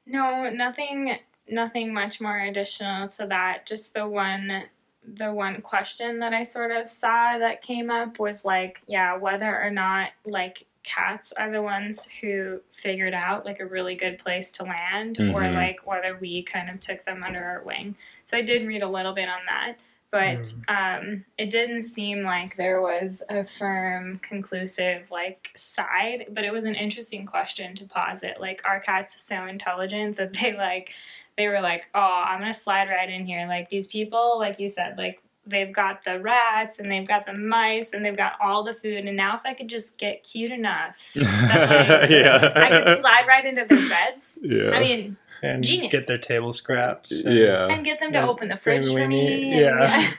[0.05, 3.65] No, nothing nothing much more additional to that.
[3.65, 4.63] Just the one
[5.13, 9.61] the one question that I sort of saw that came up was like, yeah, whether
[9.61, 14.51] or not like cats are the ones who figured out like a really good place
[14.51, 15.55] to land or Mhm.
[15.55, 17.95] like whether we kind of took them under our wing.
[18.25, 19.77] So I did read a little bit on that.
[20.11, 26.27] But um, it didn't seem like there was a firm, conclusive like side.
[26.31, 28.39] But it was an interesting question to posit.
[28.39, 30.93] Like, are cats so intelligent that they like
[31.37, 33.45] they were like, oh, I'm gonna slide right in here.
[33.47, 37.33] Like these people, like you said, like they've got the rats and they've got the
[37.33, 39.05] mice and they've got all the food.
[39.05, 42.51] And now if I could just get cute enough, that, like, yeah.
[42.55, 44.39] I could slide right into their beds.
[44.41, 44.71] yeah.
[44.71, 45.91] I mean, and Genius.
[45.91, 47.11] get their table scraps.
[47.11, 47.67] and- yeah.
[47.67, 49.53] and get them to Yes, open the fridge for me.
[49.53, 49.59] and-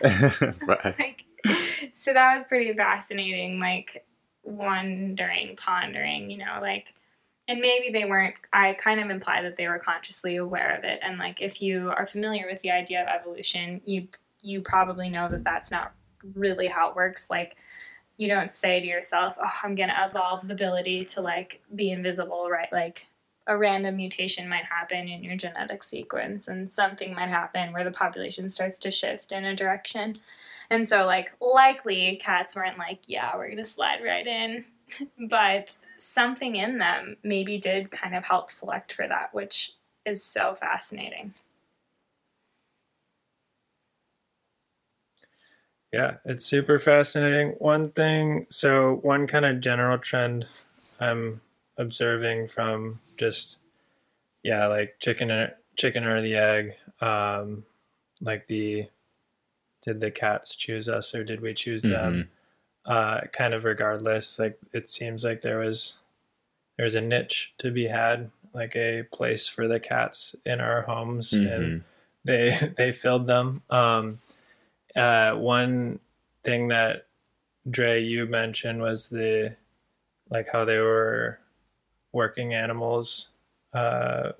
[0.03, 0.53] yeah.
[0.67, 0.99] right.
[0.99, 1.25] like
[1.93, 4.05] so that was pretty fascinating like
[4.43, 6.93] wondering pondering you know like
[7.49, 11.01] and maybe they weren't i kind of imply that they were consciously aware of it.
[11.03, 14.09] And like if you are familiar with the idea of evolution you
[14.43, 15.93] you probably know that that's not
[16.35, 17.31] really how it works.
[17.31, 17.57] Like
[18.17, 21.91] you don't say to yourself oh i'm going to evolve the ability to like be
[21.91, 22.73] invisible right?
[22.73, 23.07] Like
[23.47, 27.93] a random mutation might happen in your genetic sequence and something might happen where the
[27.93, 30.15] population starts to shift in a direction.
[30.69, 34.65] And so, like, likely cats weren't like, yeah, we're going to slide right in.
[35.29, 39.73] but something in them maybe did kind of help select for that, which
[40.05, 41.35] is so fascinating.
[45.93, 47.51] Yeah, it's super fascinating.
[47.59, 50.47] One thing, so one kind of general trend
[51.01, 51.41] I'm
[51.79, 53.59] observing from just
[54.43, 57.65] yeah, like chicken or chicken or the egg, um,
[58.21, 58.89] like the
[59.83, 62.29] did the cats choose us or did we choose them?
[62.87, 65.99] Uh, kind of regardless, like it seems like there was
[66.79, 71.33] there's a niche to be had, like a place for the cats in our homes
[71.33, 71.85] and Mhm.
[72.25, 73.63] they they filled them.
[73.71, 74.21] Um,
[74.95, 75.99] uh, one
[76.45, 77.07] thing that
[77.69, 79.57] Dre you mentioned was the
[80.31, 81.39] like how they were
[82.13, 83.31] working animals
[83.73, 84.33] uh,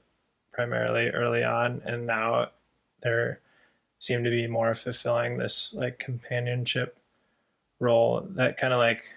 [0.53, 2.51] primarily early on, and now
[3.03, 3.41] they're
[3.99, 6.99] seem to be more fulfilling this like companionship
[7.81, 9.11] role that kind of like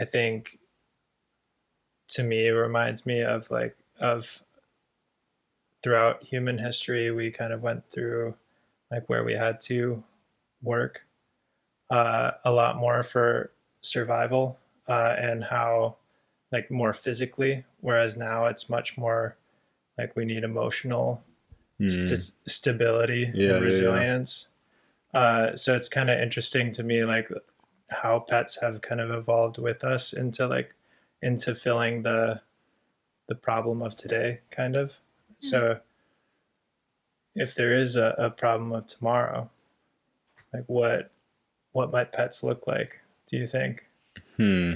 [0.00, 0.58] I think
[2.08, 4.42] to me it reminds me of like of
[5.82, 8.34] throughout human history we kind of went through
[8.90, 10.02] like where we had to
[10.62, 11.02] work
[11.90, 14.58] uh, a lot more for survival
[14.88, 15.96] uh, and how
[16.50, 19.36] like more physically whereas now it's much more
[19.96, 21.22] like we need emotional
[21.80, 22.08] Mhm.
[22.08, 23.54] st- stability yeah.
[23.54, 24.48] and resilience
[25.14, 27.30] uh, so it's kind of interesting to me like
[27.90, 30.74] how pets have kind of evolved with us into like
[31.22, 32.40] into filling the
[33.28, 34.92] the problem of today kind of
[35.38, 35.78] so
[37.34, 39.48] if there is a, a problem of tomorrow
[40.52, 41.10] like what
[41.72, 43.84] what might pets look like do you think
[44.38, 44.74] Hmm.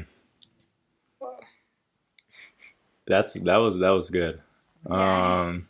[3.07, 4.41] That's that was that was good.
[4.89, 5.41] Yeah.
[5.41, 5.69] Um,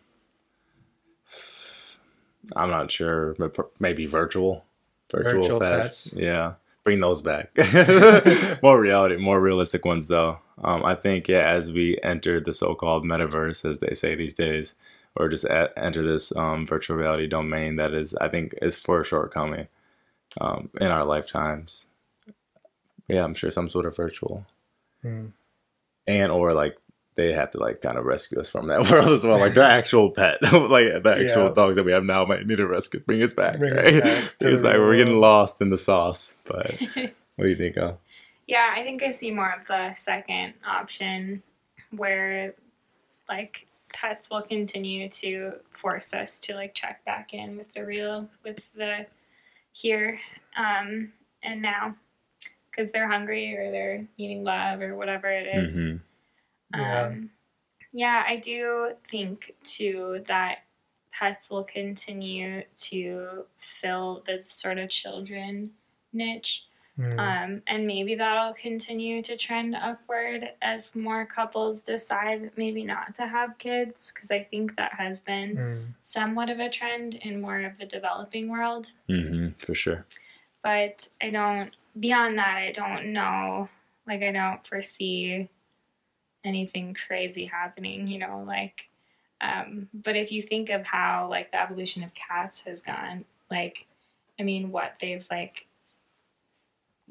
[2.57, 4.64] I'm not sure, but maybe virtual,
[5.11, 6.11] virtual, Virtual pets.
[6.11, 6.14] pets.
[6.20, 7.50] Yeah, bring those back.
[8.62, 10.38] more reality, more realistic ones though.
[10.62, 14.74] Um, I think yeah, as we enter the so-called metaverse, as they say these days,
[15.16, 19.00] or just a- enter this um, virtual reality domain that is, I think, is for
[19.00, 19.68] a shortcoming
[20.40, 21.87] um, in our lifetimes.
[23.09, 24.46] Yeah, I'm sure some sort of virtual
[25.02, 25.26] Hmm.
[26.07, 26.78] and or like
[27.14, 29.38] they have to like kind of rescue us from that world as well.
[29.38, 31.53] Like the actual pet, like the actual Yeah.
[31.55, 33.01] dogs that we have now might need a rescue.
[33.01, 33.59] Bring us back.
[33.59, 34.03] Bring us right?
[34.03, 34.75] back Bring us back.
[34.77, 36.37] We're getting lost in the sauce.
[36.44, 37.77] But what do you think?
[37.77, 37.98] Of?
[38.46, 41.42] Yeah, I think I see more of the second option
[41.90, 42.55] where
[43.29, 48.29] like pets will continue to force us to like check back in with the real
[48.42, 49.07] with the
[49.72, 50.18] here
[50.57, 51.94] um and now
[52.70, 55.77] because they're hungry or they're needing love or whatever it is.
[55.77, 56.01] Mhm.
[56.76, 57.06] Yeah.
[57.06, 57.30] Um,
[57.92, 60.58] yeah, I do think too that
[61.12, 65.72] pets will continue to fill the sort of children
[66.12, 66.66] niche.
[66.96, 67.18] Hmm.
[67.18, 73.26] Um, and maybe that'll continue to trend upward as more couples decide maybe not to
[73.26, 75.80] have kids, because I think that has been Hmm.
[76.00, 78.92] somewhat of a trend in more of the developing world.
[79.08, 79.54] Mhm.
[79.64, 80.06] For sure.
[80.62, 83.68] But I don't, beyond that, I don't know.
[84.06, 85.48] Like, I don't foresee
[86.44, 88.88] anything crazy happening, you know, like,
[89.40, 93.87] um, but if you think of how, like, the evolution of cats has gone, like,
[94.38, 95.66] I mean, what they've, like,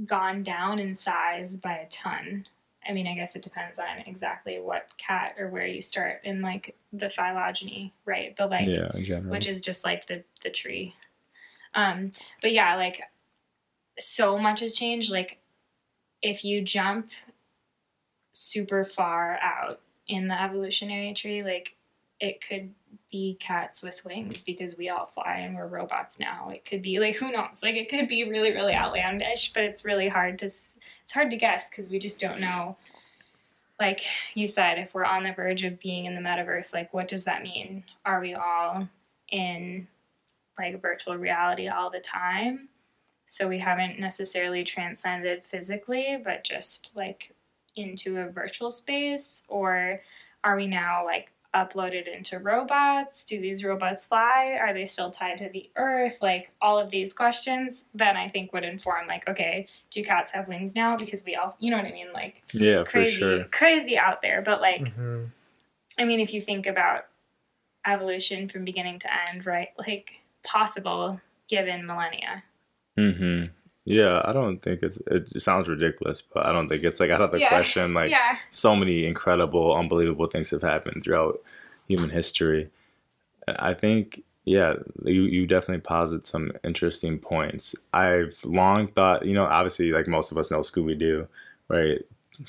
[0.06, 2.48] gone down in size by a ton.
[2.88, 6.42] I mean, I guess it depends on exactly what cat or where you start in,
[6.42, 8.34] like, the phylogeny, right?
[8.38, 9.32] But, like, yeah, in general.
[9.32, 10.96] which is just like the the tree.
[11.74, 13.02] Um, but yeah, like
[13.98, 15.12] so much has changed.
[15.12, 15.40] Like
[16.22, 17.10] if you jump
[18.32, 21.76] super far out in the evolutionary tree, like
[22.20, 22.74] it could
[23.12, 26.50] be cats with wings because we all fly and we're robots now.
[26.50, 27.62] It could be like who knows?
[27.64, 31.38] Like it could be really really outlandish, but it's really hard to it's hard to
[31.38, 32.78] guess because we just don't know.
[33.80, 34.02] Like
[34.36, 37.24] you said, if we're on the verge of being in the metaverse, like what does
[37.24, 37.84] that mean?
[38.06, 38.88] Are we all
[39.30, 39.88] in
[40.58, 42.70] like virtual reality all the time?
[43.26, 47.34] So we haven't necessarily transcended physically, but just like
[47.76, 49.44] into a virtual space?
[49.48, 50.02] Or
[50.44, 53.26] are we now like uploaded into robots?
[53.26, 54.58] Do these robots fly?
[54.60, 56.20] Are they still tied to the earth?
[56.22, 60.48] Like all of these questions, then I think would inform like, okay, do cats have
[60.48, 60.96] wings now?
[60.98, 62.14] Because we all, you know what I mean?
[62.14, 63.44] Like yeah, crazy, for sure.
[63.46, 64.42] crazy out there.
[64.42, 65.30] But like, Mhm.
[66.00, 67.08] I mean, if you think about
[67.86, 69.70] evolution from beginning to end, right?
[69.78, 70.12] Like
[70.44, 72.44] possible given millennia.
[72.98, 73.44] hmm
[73.86, 74.98] Yeah, I don't think it's.
[75.08, 77.50] It sounds ridiculous, but I don't think it's like out of the Yeah.
[77.50, 77.94] question.
[77.96, 78.38] Like yeah.
[78.50, 81.40] so many incredible, unbelievable things have happened throughout
[81.88, 82.70] human history.
[83.48, 87.76] I think, yeah, you, you definitely posit some interesting points.
[87.94, 91.28] I've long thought, you know, obviously, like most of us know Scooby Doo,
[91.68, 92.00] right?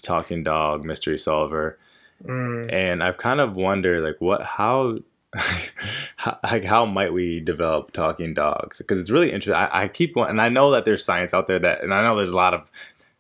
[0.03, 1.79] Talking dog, mystery solver.
[2.25, 2.73] Mm.
[2.73, 4.99] And I've kind of wondered, like, what, how,
[6.17, 8.79] how like, how might we develop talking dogs?
[8.79, 9.55] Because it's really interesting.
[9.55, 12.03] I, I keep, going, and I know that there's science out there that, and I
[12.03, 12.71] know there's a lot of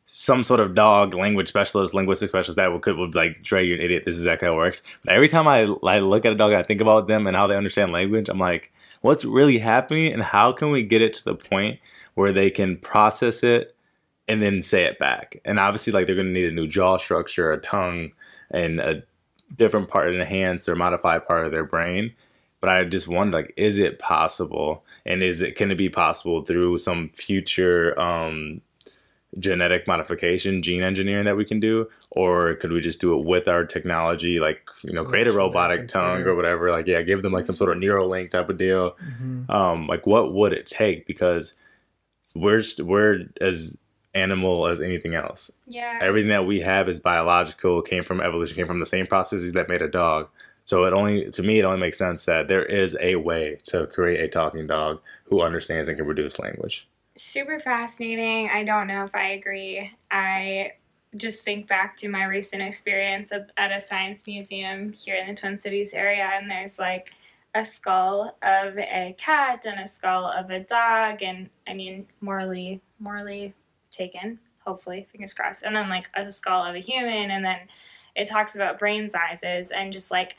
[0.06, 3.78] some sort of dog language specialist, linguistic specialist that would, could would like, Dre, you're
[3.78, 4.04] an idiot.
[4.04, 4.82] This is exactly how it works.
[5.04, 7.34] But every time I, I look at a dog and I think about them and
[7.34, 11.14] how they understand language, I'm like, what's really happening and how can we get it
[11.14, 11.80] to the point
[12.14, 13.74] where they can process it
[14.28, 15.40] and then say it back?
[15.46, 18.12] And obviously, like, they're going to need a new jaw structure, a tongue,
[18.50, 19.02] and a
[19.54, 22.14] different part, an enhanced or modified part of their brain.
[22.60, 26.42] but I just wonder, like, is it possible, and is it can it be possible
[26.42, 28.60] through some future um,
[29.38, 33.48] genetic modification, gene engineering that we can do, or could we just do it with
[33.48, 36.70] our technology, like you know, create a robotic tongue or whatever?
[36.70, 38.92] Like, yeah, give them like some sort of Neuralink type of deal.
[38.92, 39.50] Mm-hmm.
[39.50, 41.06] Um, like, what would it take?
[41.06, 41.54] Because
[42.34, 43.76] we're we're as
[44.14, 45.50] animal as anything else.
[45.66, 45.98] Yeah.
[46.00, 49.68] Everything that we have is biological, came from evolution, came from the same processes that
[49.68, 50.28] made a dog.
[50.64, 53.86] So it only to me it only makes sense that there is a way to
[53.88, 56.86] create a talking dog who understands and can produce language.
[57.16, 58.48] super fascinating.
[58.48, 59.90] I don't know if I agree.
[60.10, 60.72] I
[61.16, 65.34] just think back to my recent experience at, at a science museum here in the
[65.34, 67.12] Twin Cities area, and there's like
[67.54, 72.80] a skull of a cat and a skull of a dog, and I mean, morally,
[72.98, 73.52] morally
[73.92, 77.58] taken, hopefully, fingers crossed, and then like a skull of a human, and then
[78.16, 80.36] it talks about brain sizes and just like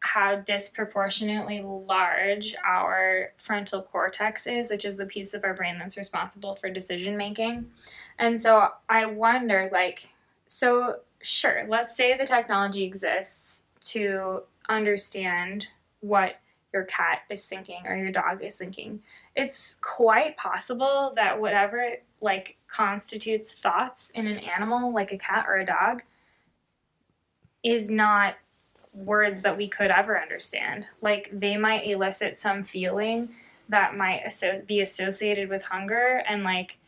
[0.00, 5.96] how disproportionately large our frontal cortex is, which is the piece of our brain that's
[5.96, 7.70] responsible for decision making.
[8.18, 10.08] And so I wonder, like,
[10.46, 15.68] so sure, let's say the technology exists to understand
[16.00, 16.40] what
[16.72, 19.02] your cat is thinking or your dog is thinking.
[19.36, 25.56] It's quite possible that whatever like constitutes thoughts in an animal like a cat or
[25.56, 26.02] a dog
[27.62, 28.36] is not
[28.92, 30.88] words that we could ever understand.
[31.00, 33.30] Like they might elicit some feeling
[33.68, 36.78] that might asso- be associated with hunger, and like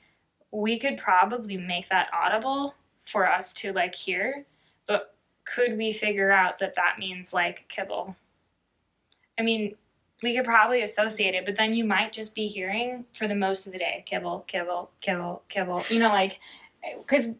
[0.50, 4.44] we could probably make that audible for us to like hear.
[4.86, 5.14] But
[5.44, 8.16] could we figure out that that means like kibble?
[9.38, 9.76] I mean,
[10.22, 13.66] we could probably associate it, but then you might just be hearing for the most
[13.66, 15.82] of the day kibble, kibble, kibble, kibble.
[15.88, 16.38] You know, like
[16.98, 17.34] because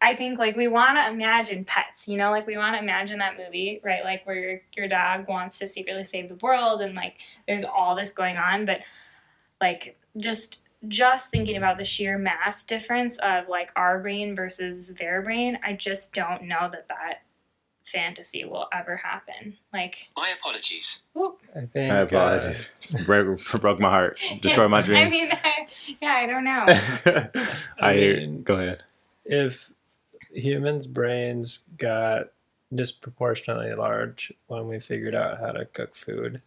[0.00, 3.18] I think like we want to imagine pets, you know, like we want to imagine
[3.18, 4.04] that movie, right?
[4.04, 7.94] Like where your, your dog wants to secretly save the world and like there's all
[7.94, 8.80] this going on, but
[9.60, 15.22] like just just thinking about the sheer mass difference of like our brain versus their
[15.22, 17.22] brain, I just don't know that that
[17.86, 19.56] fantasy will ever happen.
[19.72, 21.04] Like, My apologies.
[21.14, 21.40] whoop.
[21.54, 21.90] I think.
[21.90, 22.52] I uh,
[23.06, 24.18] broke, broke my heart.
[24.40, 25.06] Destroyed my dreams.
[25.06, 25.66] I mean, I,
[26.02, 26.64] yeah, I don't know.
[27.80, 28.82] I, I mean- go ahead.
[29.24, 29.70] if
[30.32, 32.26] humans' brains got
[32.74, 36.42] disproportionately large when we figured out how to cook food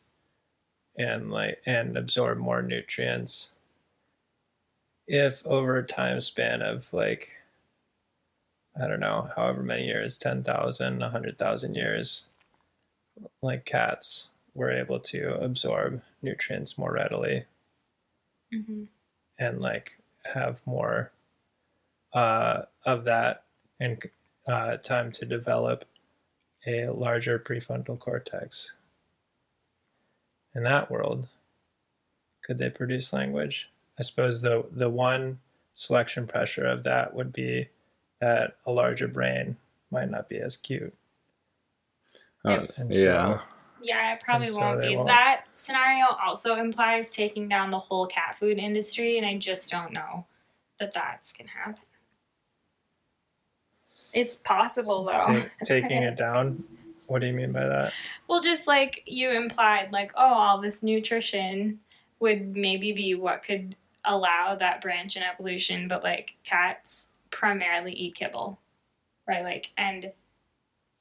[0.97, 3.51] and like and absorb more nutrients
[5.07, 7.31] if over a time span of like
[8.81, 12.25] i don't know however many years 10,000 100,000 years
[13.41, 17.45] like cats were able to absorb nutrients more readily
[18.51, 18.83] hmm
[19.39, 21.11] and like have more
[22.13, 23.43] uh, of that
[23.79, 24.03] and
[24.47, 25.85] uh, time to develop
[26.67, 28.73] a larger prefrontal cortex.
[30.53, 31.27] In that world,
[32.43, 33.69] could they produce language?
[33.97, 35.39] I suppose the the one
[35.73, 37.69] selection pressure of that would be
[38.21, 39.55] that a larger brain
[39.91, 40.93] might not be as cute.
[42.45, 43.37] Uh, And yeah.
[43.37, 43.41] so-
[43.81, 44.95] Yeah, it probably so won't be.
[44.95, 45.07] won't.
[45.07, 49.93] That scenario also implies taking down the whole cat food industry, and I just don't
[49.93, 50.25] know
[50.79, 51.75] that that's gonna happen.
[54.13, 55.11] It's possible though.
[55.21, 56.63] Ta- taking it down.
[57.07, 57.93] What do you mean by that?
[58.27, 61.79] Well, just like you implied, like, oh, all this nutrition
[62.19, 68.15] would maybe be what could allow that branch in evolution, but like cats primarily eat
[68.15, 68.59] kibble,
[69.27, 69.43] right?
[69.43, 70.11] Like, and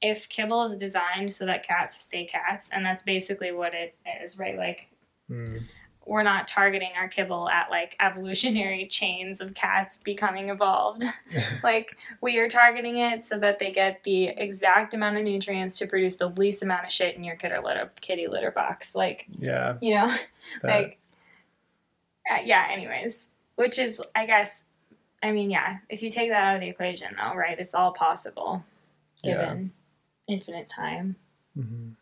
[0.01, 4.37] if kibble is designed so that cats stay cats, and that's basically what it is,
[4.39, 4.57] right?
[4.57, 4.87] Like,
[5.27, 5.57] Hmm.
[6.05, 11.03] we're not targeting our kibble at like evolutionary chains of cats becoming evolved.
[11.63, 15.85] like we are targeting it so that they get the exact amount of nutrients to
[15.85, 18.95] produce the least amount of shit in your kidder litter kitty litter box.
[18.95, 19.77] Like Yeah.
[19.81, 20.07] you know,
[20.63, 20.99] that- like
[22.31, 22.67] uh, yeah.
[22.71, 24.63] Anyways, which is I guess,
[25.21, 25.77] I mean yeah.
[25.89, 27.59] If you take that out of the equation though, right?
[27.59, 28.63] It's all possible,
[29.23, 29.33] Yeah.
[29.33, 29.71] given
[30.27, 31.15] infinite time.
[31.57, 31.95] mhm.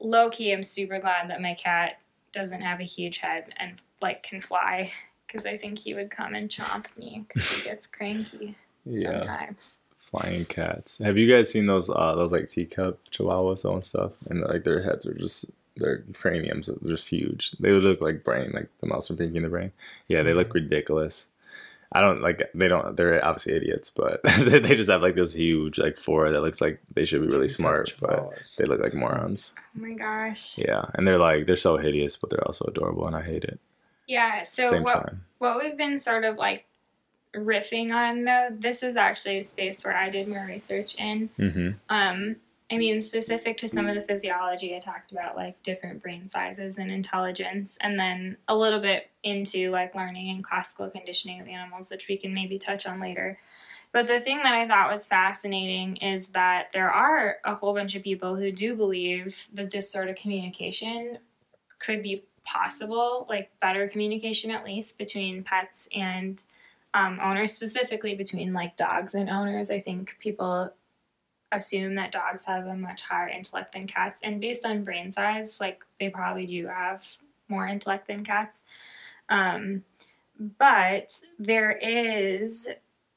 [0.00, 1.98] low key, I'm super glad that my cat
[2.32, 4.92] doesn't have a huge head and like can fly
[5.26, 9.22] because I think he would come and chomp me because he gets cranky Yeah.
[9.22, 9.78] sometimes.
[9.98, 10.98] Flying cats.
[10.98, 14.12] Have you guys seen those uh those like teacup chihuahuas and stuff?
[14.30, 15.46] And like their heads are just
[15.76, 17.52] their craniums are just huge.
[17.60, 19.72] They would look like brain, like the mouse from Pinky and the Brain.
[20.08, 21.26] Yeah, they look ridiculous.
[21.92, 25.34] I don't like they don't they're obviously idiots, but they they just have like this
[25.34, 28.94] huge like forehead that looks like they should be really smart, but they look like
[28.94, 29.52] morons.
[29.56, 30.58] Oh my gosh.
[30.58, 30.84] Yeah.
[30.94, 33.60] And they're like they're so hideous, but they're also adorable and I hate it.
[34.06, 34.42] Yeah.
[34.42, 35.24] So Same what time.
[35.38, 36.66] what we've been sort of like
[37.34, 41.28] riffing on though, this is actually a space where I did more research in.
[41.38, 41.70] Mm-hmm.
[41.88, 42.36] Um,
[42.70, 46.78] I mean, specific to some of the physiology, I talked about like different brain sizes
[46.78, 51.90] and intelligence, and then a little bit into like learning and classical conditioning of animals,
[51.90, 53.38] which we can maybe touch on later.
[53.92, 57.94] But the thing that I thought was fascinating is that there are a whole bunch
[57.94, 61.18] of people who do believe that this sort of communication
[61.78, 66.42] could be possible, like better communication at least between pets and
[66.94, 69.70] um, owners, specifically between like dogs and owners.
[69.70, 70.72] I think people
[71.52, 75.60] assume that dogs have a much higher intellect than cats, and based on brain size,
[75.60, 77.06] like they probably do have
[77.48, 78.64] more intellect than cats.
[79.28, 79.84] Um,
[80.58, 82.68] but there is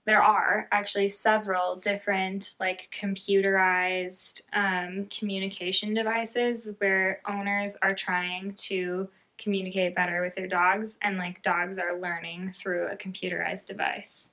[0.05, 9.07] there are actually several different like computerized um, communication devices where owners are trying to
[9.37, 14.29] communicate better with their dogs and like dogs are learning through a computerized device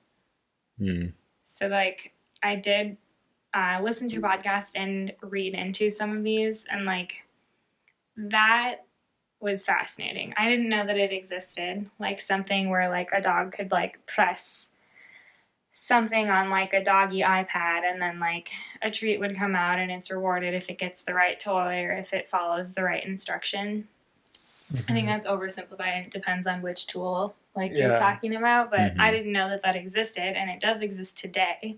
[0.79, 1.07] Hmm.
[1.43, 2.97] so like i did
[3.53, 7.23] uh, listen to a podcast and read into some of these and like
[8.15, 8.77] that
[9.39, 10.33] was fascinating.
[10.35, 14.71] I didn't know that it existed like something where like a dog could like press
[15.71, 18.49] something on like a doggy ipad and then like
[18.81, 21.91] a treat would come out and it's rewarded if it gets the right toy or
[21.91, 23.87] if it follows the right instruction.
[24.89, 28.79] I think that's oversimplified and it depends on which tool like you're talking about, but
[28.99, 29.11] I Mhm.
[29.11, 31.77] didn't know that that existed and it does exist today.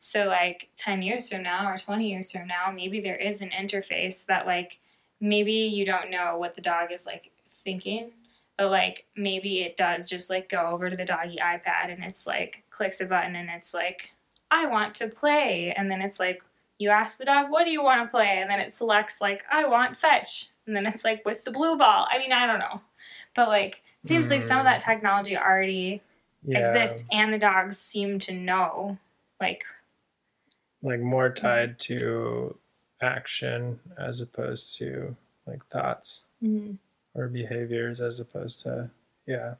[0.00, 3.50] So like 10 years from now or 20 years from now, maybe there is an
[3.50, 4.78] interface that like
[5.20, 7.30] maybe you don't know what the dog is like
[7.62, 8.10] thinking,
[8.56, 12.26] but like maybe it does just like go over to the doggy iPad and it's
[12.26, 14.10] like clicks a button and it's like
[14.50, 16.42] I want to play and then it's like
[16.78, 19.44] you ask the dog, "What do you want to play?" and then it selects like
[19.52, 22.08] I want fetch and then it's like with the blue ball.
[22.10, 22.80] I mean, I don't know.
[23.36, 24.84] But like it seems like some of that mm.
[24.86, 26.00] technology already
[26.42, 28.96] Yeah, exists and the dogs seem to know
[29.38, 29.64] like
[30.82, 32.56] like more tied to
[33.02, 35.16] action as opposed to
[35.46, 36.24] like thoughts
[37.14, 38.90] or behaviors as opposed to
[39.26, 39.54] yeah.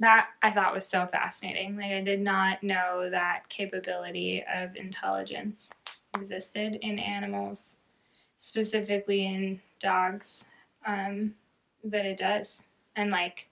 [0.00, 1.76] that I thought was so fascinating.
[1.76, 5.70] Like I did not know that capability of intelligence
[6.14, 7.76] existed in animals,
[8.36, 10.46] specifically in dogs.
[10.86, 11.34] Um,
[11.84, 13.48] but it does, and like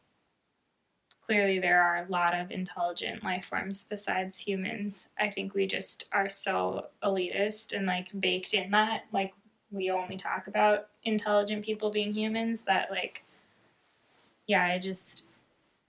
[1.24, 5.08] clearly there are a lot of intelligent life forms besides humans.
[5.18, 9.32] I think we just are so elitist and like baked in that like
[9.70, 13.24] we only talk about intelligent people being humans that like
[14.46, 15.24] yeah, I just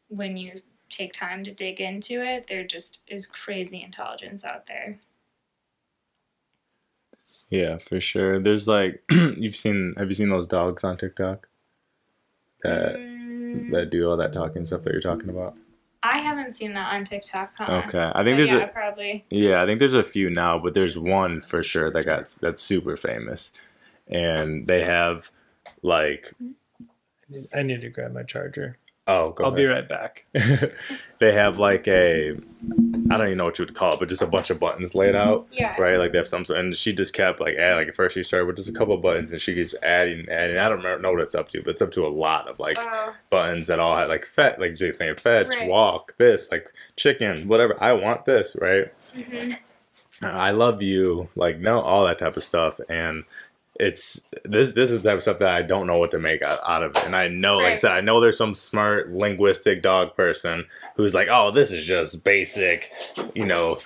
[0.08, 5.00] when you take time to dig into it, there just is crazy intelligence out there.
[7.50, 8.40] Yeah, for sure.
[8.40, 11.48] There's like you've seen have you seen those dogs on TikTok
[12.64, 13.15] that Mm,
[13.72, 15.56] that do all that talking stuff that you're talking about?
[16.04, 17.54] I haven't seen that on TikTok.
[17.58, 17.82] Huh?
[17.88, 18.12] Okay.
[18.14, 19.26] I But think there's yeah, a probably.
[19.30, 22.62] Yeah, I think there's a few now, but there's one for sure that got that's
[22.62, 23.54] super famous.
[24.08, 25.32] And they have
[25.82, 26.34] like
[27.54, 28.78] I need to grab my charger.
[29.08, 30.26] Oh, go I'll be right back.
[31.20, 32.32] they have like a
[33.12, 34.96] I don't even know what you would call it, but just a bunch of buttons
[34.96, 35.48] laid out.
[35.52, 35.80] Yeah.
[35.80, 37.78] Right, like they have some, and she just kept like adding.
[37.78, 40.22] Like at first, she started with just a couple of buttons, and she keeps adding,
[40.22, 40.58] and adding.
[40.58, 42.58] I don't remember, know what it's up to, but it's up to a lot of
[42.60, 45.68] like Oh, buttons that all had like fet, like Jake saying fetch, Right.
[45.70, 47.78] walk, this, like chicken, whatever.
[47.82, 48.92] I want this, right?
[49.16, 49.58] mhm.
[50.22, 53.26] I love you, like no, all that type of stuff, and
[53.78, 56.42] it's this this is the type of stuff that I don't know what to make
[56.42, 59.12] out, out of it, and I know, like I said, I know there's some smart
[59.12, 60.66] linguistic dog person
[60.96, 62.92] who's like, oh, this is just basic,
[63.34, 63.78] you know.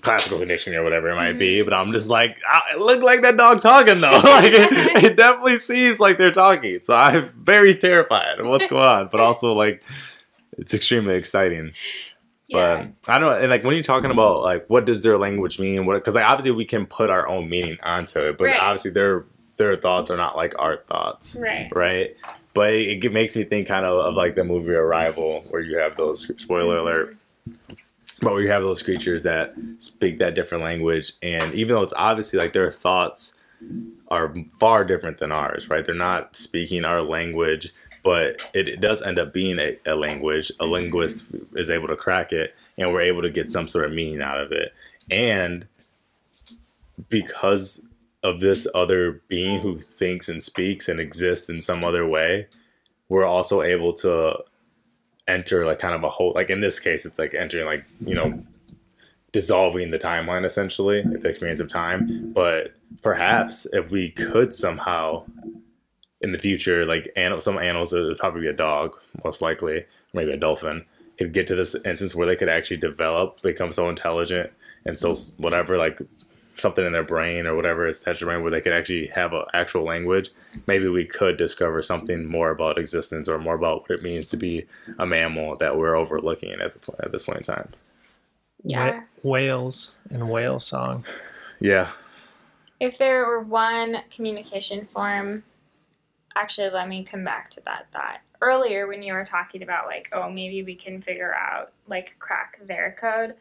[0.00, 1.68] Classical conditioning or whatever it might be, Mm-hmm.
[1.68, 2.38] but I'm just like,
[2.72, 4.10] it looked like that dog talking though.
[4.24, 6.80] like it, it definitely seems like they're talking.
[6.82, 9.82] So I'm very terrified of what's going on, but also like
[10.56, 11.74] it's extremely exciting.
[12.52, 12.86] Yeah.
[13.04, 15.58] But I don't know, and like when you're talking about like what does their language
[15.58, 15.86] mean?
[15.86, 18.60] What because like obviously we can put our own meaning onto it, but Right.
[18.60, 19.24] obviously their
[19.56, 21.70] their thoughts are not like our thoughts, right.
[21.74, 22.16] right?
[22.54, 25.78] But it, it makes me think kind of of like the movie Arrival, where you
[25.78, 26.86] have those spoiler mm-hmm.
[26.86, 27.16] alert,
[28.20, 31.94] but where you have those creatures that speak that different language, and even though it's
[31.96, 33.36] obviously like their thoughts
[34.08, 35.84] are far different than ours, right?
[35.84, 37.72] They're not speaking our language,
[38.02, 40.50] but it, it does end up being a, a language.
[40.60, 43.92] A linguist is able to crack it, and we're able to get some sort of
[43.92, 44.72] meaning out of it.
[45.10, 45.66] And
[47.08, 47.86] because
[48.22, 52.48] of this other being who thinks and speaks and exists in some other way,
[53.08, 54.36] we're also able to
[55.28, 58.14] enter like kind of a whole like in this case it's like entering like you
[58.14, 58.42] know
[59.30, 62.72] dissolving the timeline essentially the experience of time but
[63.02, 65.22] perhaps if we could somehow
[66.22, 69.84] in the future like animal, some animals it would probably be a dog most likely
[70.12, 70.84] maybe a dolphin
[71.18, 74.50] could get to this instance where they could actually develop become so intelligent
[74.84, 76.00] and so whatever like
[76.56, 79.06] something in their brain or whatever is attached to their brain where they could actually
[79.08, 80.30] have an actual language,
[80.66, 84.36] maybe we could discover something more about existence or more about what it means to
[84.36, 84.66] be
[84.98, 87.68] a mammal that we're overlooking at the, at this point in time.
[88.64, 89.00] Yeah.
[89.00, 91.04] Wh- whales and whale song.
[91.60, 91.90] Yeah.
[92.80, 95.44] If there were one communication form,
[96.36, 98.20] actually, let me come back to that thought.
[98.40, 102.60] Earlier, when you were talking about, like, oh, maybe we can figure out, like, crack
[102.66, 103.34] their code,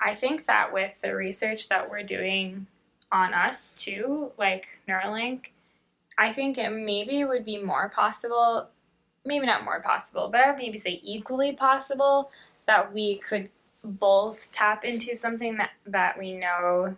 [0.00, 2.66] I think that with the research that we're doing
[3.12, 5.50] on us too, like Neuralink,
[6.18, 8.68] I think it maybe would be more possible,
[9.24, 12.30] maybe not more possible, but I would maybe say equally possible
[12.66, 13.50] that we could
[13.84, 16.96] both tap into something that, that we know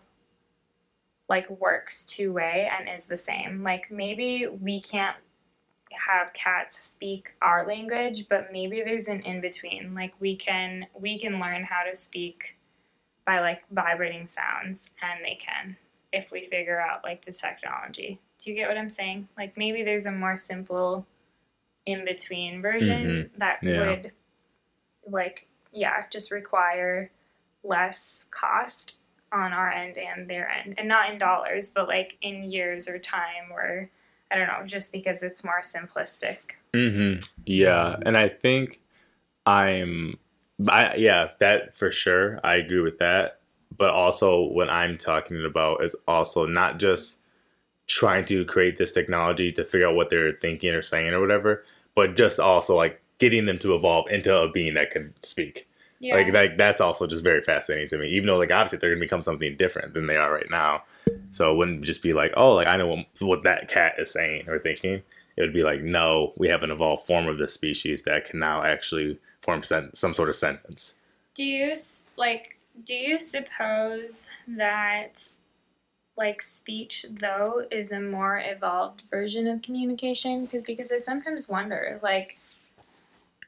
[1.29, 3.63] like works two way and is the same.
[3.63, 5.17] Like maybe we can't
[6.09, 9.95] have cats speak our language, but maybe there's an in between.
[9.95, 12.57] Like we can we can learn how to speak
[13.25, 15.77] by like vibrating sounds and they can
[16.13, 18.21] if we figure out like the technology.
[18.39, 19.29] Do you get what I'm saying?
[19.37, 21.07] Like maybe there's a more simple
[21.87, 23.39] in between version mm-hmm.
[23.39, 23.79] that Yeah.
[23.81, 24.13] would
[25.07, 27.11] like yeah, just require
[27.65, 28.97] less cost
[29.33, 30.75] on our end and their end.
[30.79, 33.91] And not in dollars, but like in years or time or
[34.31, 36.39] I don't know, just because it's more simplistic.
[36.75, 38.81] hmm Yeah, and I think
[39.47, 40.19] I'm,
[40.69, 42.41] I yeah, that for sure.
[42.43, 43.41] I agree with that.
[43.77, 47.19] But also, what I'm talking about is also not just
[47.87, 51.65] trying to create this technology to figure out what they're thinking or saying or whatever,
[51.95, 55.69] but just also like getting them to evolve into a being that can speak.
[56.01, 56.17] Yeah.
[56.17, 58.11] Like like that's also just very fascinating to me.
[58.11, 60.83] Even though like obviously they're gonna become something different than they are right now.
[61.31, 64.13] So it wouldn't just be like, oh, like I know what, what that cat is
[64.13, 65.03] saying or thinking.
[65.37, 68.39] It would be like, no, we have an evolved form of this species that can
[68.39, 70.95] now actually form sen- some sort of sentence.
[71.35, 72.59] Do you s- like?
[72.85, 75.29] Do you suppose that
[76.17, 80.45] like speech though is a more evolved version of communication?
[80.45, 82.39] Because because I sometimes wonder like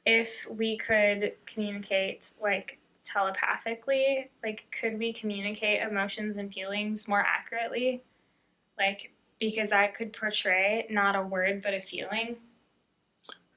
[0.06, 8.02] if we could communicate like telepathically, like could we communicate emotions and feelings more accurately?
[8.78, 12.36] Like because I could portray not a word but a feeling.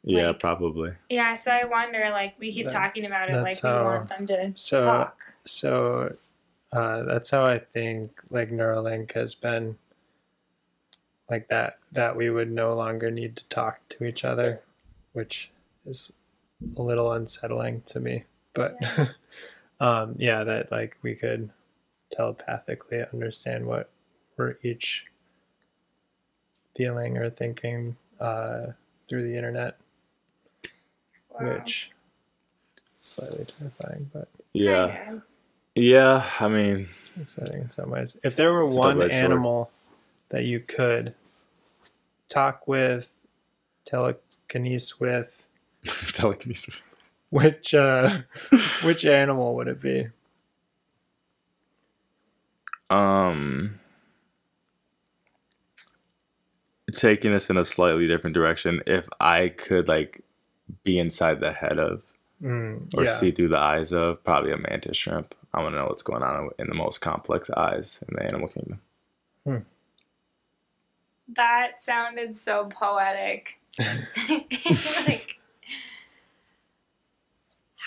[0.04, 0.94] Yeah, Like- probably.
[1.10, 4.10] Yeah, so I wonder like we keep That- talking about it like that's we want
[4.10, 5.18] them to so- talk.
[5.46, 6.16] So
[6.74, 9.78] uh, that's how I think like Neuralink has been
[11.30, 14.62] like that that we would no longer need to talk to each other,
[15.14, 15.52] which
[15.86, 16.12] is
[16.78, 18.24] a little unsettling to me.
[18.54, 18.78] But
[19.80, 21.50] um, yeah, that like we could
[22.12, 23.90] telepathically understand what
[24.38, 25.06] we're each
[26.76, 28.68] feeling or thinking uh,
[29.08, 29.78] through the internet,
[31.30, 31.54] Wow.
[31.60, 31.92] which
[33.00, 35.20] is slightly terrifying, but Yeah.
[35.76, 36.90] Yeah, I mean,
[37.22, 38.18] exciting in some ways.
[38.24, 39.24] If there were one double-edged sword.
[39.26, 39.72] animal
[40.30, 41.14] that you could
[42.28, 43.12] talk with,
[43.86, 45.46] telekinesis with,
[46.14, 46.78] telekinesis.
[47.30, 48.20] which uh,
[48.84, 50.08] which animal would it be?
[52.90, 53.80] Um,
[56.94, 58.82] taking us in a slightly different direction.
[58.88, 60.24] If I could like
[60.84, 62.02] be inside the head of
[62.42, 65.36] Mm, or yeah, see through the eyes of, probably a mantis shrimp.
[65.54, 68.48] I want to know what's going on in the most complex eyes in the animal
[68.48, 68.82] kingdom.
[71.36, 73.60] That sounded so poetic.
[73.80, 75.39] like,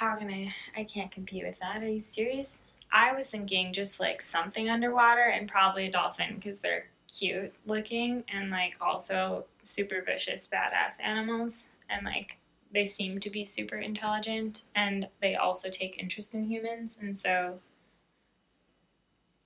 [0.03, 0.53] how can I?
[0.76, 1.82] I can't compete with that.
[1.82, 2.62] Are you serious?
[2.92, 8.24] I was thinking just like something underwater and probably a dolphin because they're cute looking
[8.32, 11.68] and like also super vicious, badass animals.
[11.88, 12.38] And like
[12.74, 16.98] they seem to be super intelligent and they also take interest in humans.
[17.00, 17.61] And so,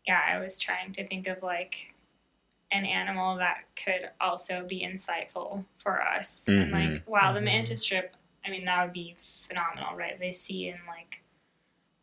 [0.07, 1.93] yeah, I was trying to think of like
[2.73, 6.49] an animal that could also be insightful for us.
[6.49, 7.07] And like, Mhm.
[7.07, 7.45] wow, the Mhm.
[7.45, 8.09] mantis shrimp,
[8.47, 10.19] I mean, that would be phenomenal, right?
[10.19, 11.23] They see and like,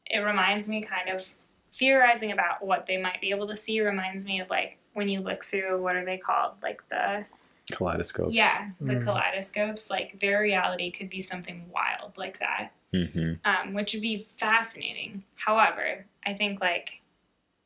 [0.06, 1.26] it reminds me kind of
[1.72, 5.22] theorizing about what they might be able to see reminds me of like when you
[5.22, 6.54] look through what are they called?
[6.62, 7.26] Like the
[7.72, 8.32] Kaleidoscope.
[8.32, 9.04] yeah, the Mm.
[9.04, 9.90] kaleidoscopes.
[9.90, 15.24] Like their reality could be something wild like that hmm um, which would be fascinating.
[15.36, 17.02] However, I think like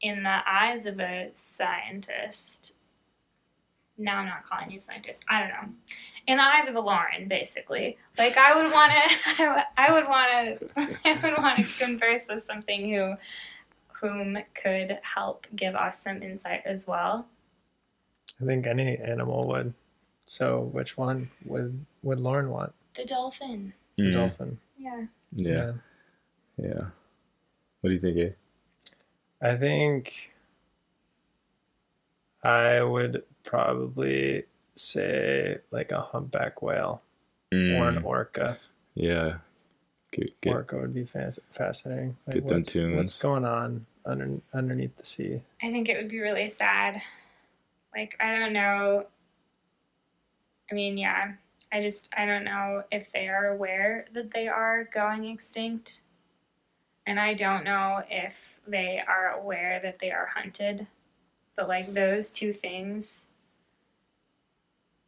[0.01, 2.75] in the eyes of a scientist,
[3.97, 5.25] now I'm not calling you a scientist.
[5.27, 5.69] I don't know.
[6.27, 10.29] In the eyes of a Lauren, basically, like I would want to, I would want
[10.77, 13.15] to, I would want to converse with something who,
[14.01, 17.27] whom could help give us some insight as well.
[18.41, 19.73] I think any animal would.
[20.25, 22.73] So, which one would would Lauren want?
[22.95, 23.73] The dolphin.
[23.95, 24.13] The Mm.
[24.13, 24.59] dolphin.
[24.77, 25.05] Yeah.
[25.33, 25.71] Yeah.
[26.57, 26.87] yeah.
[27.79, 28.33] What do you think, Abe?
[29.41, 30.33] I think
[32.43, 34.43] I would probably
[34.77, 37.01] say like a humpback whale
[37.51, 37.57] or
[37.87, 38.57] an Mm, orca.
[38.95, 39.37] yeah.
[40.11, 42.15] Get, get, Orca would be fas- fascinating.
[42.25, 42.95] Like Get them what's, tunes.
[42.95, 45.41] What's going on under, underneath the sea?
[45.61, 47.01] I think it would be really sad.
[47.93, 49.05] Like, I don't know.
[50.71, 51.33] I mean, yeah,
[51.73, 56.01] I just, I don't know if they are aware that they are going extinct.
[57.05, 60.87] And I don't know if they are aware that they are hunted.
[61.55, 63.27] But, like, those two things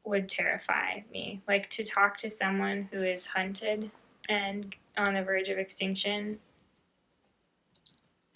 [0.10, 1.42] would terrify me.
[1.48, 3.92] Like, to talk to someone who is hunted
[4.28, 6.40] and on the verge of extinction,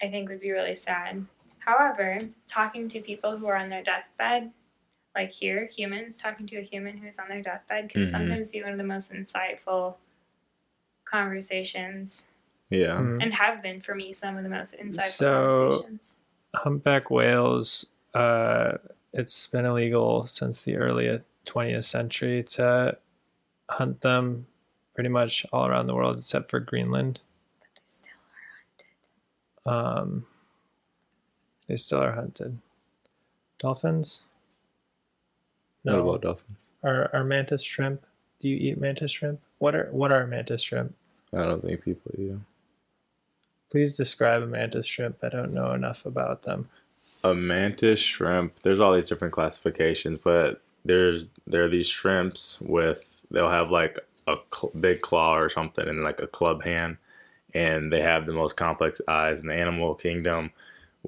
[0.02, 1.26] I think would be really sad.
[1.58, 4.50] However, talking to people who are on their deathbed,
[5.14, 8.10] like here, humans, talking to a human who's on their deathbed can Mhm.
[8.10, 9.96] sometimes be one of the most insightful
[11.04, 12.28] conversations
[12.70, 12.96] yeah.
[12.98, 13.22] Mm.
[13.22, 16.18] and have been for me some of the most insightful So- conversations.
[16.56, 18.78] Humpback whales, uh,
[19.12, 21.08] it's been illegal since the early
[21.46, 22.96] 20th century to
[23.70, 24.46] hunt them
[24.94, 27.20] pretty much all around the world except for Greenland.
[27.60, 30.08] But they still are hunted.
[30.10, 30.26] Um,
[31.66, 32.58] they still are hunted.
[33.58, 34.22] Dolphins?
[35.82, 36.08] What No.
[36.08, 36.70] about dolphins?
[36.82, 38.04] Are, are mantis shrimp?
[38.40, 39.40] Do you eat mantis shrimp?
[39.58, 40.94] What are what are mantis shrimp?
[41.32, 42.46] I don't think people eat them.
[43.70, 45.18] Please describe a mantis shrimp.
[45.22, 46.68] I don't know enough about them.
[47.22, 48.60] A mantis shrimp.
[48.60, 53.98] There's all these different classifications, but there's there are these shrimps with they'll have like
[54.26, 56.96] a cl- big claw or something and like a club hand,
[57.54, 60.52] and they have the most complex eyes in the animal kingdom.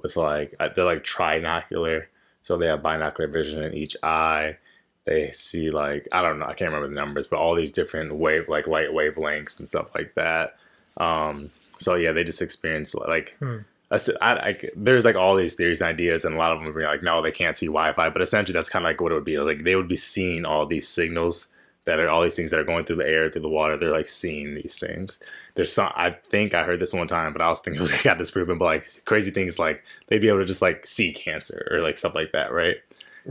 [0.03, 2.07] With like uh, they're like trinocular,
[2.43, 4.59] so they have binocular vision in each eye.
[5.05, 8.15] They see like I don't know, I can't remember the numbers, but all these different
[8.15, 10.57] wave like light wavelengths and stuff like that.
[10.99, 13.59] Um, so yeah, they just experience like Hmm.
[13.91, 16.67] I I, I, there's like all these theories and ideas, and a lot of them
[16.67, 18.11] would be like, no, they can't see Wi-Fi.
[18.11, 19.39] But essentially, that's kind of like what it would be.
[19.39, 21.49] Like they would be seeing all these signals
[21.85, 23.77] that are all these things that are going through the air, through the water.
[23.77, 25.21] They're like seeing these things.
[25.55, 25.93] There's some.
[25.95, 28.59] I think I heard this one time, but I was thinking it was got disproven.
[28.59, 31.97] But like crazy things, like they'd be able to just like see cancer or like
[31.97, 32.77] stuff like that, right?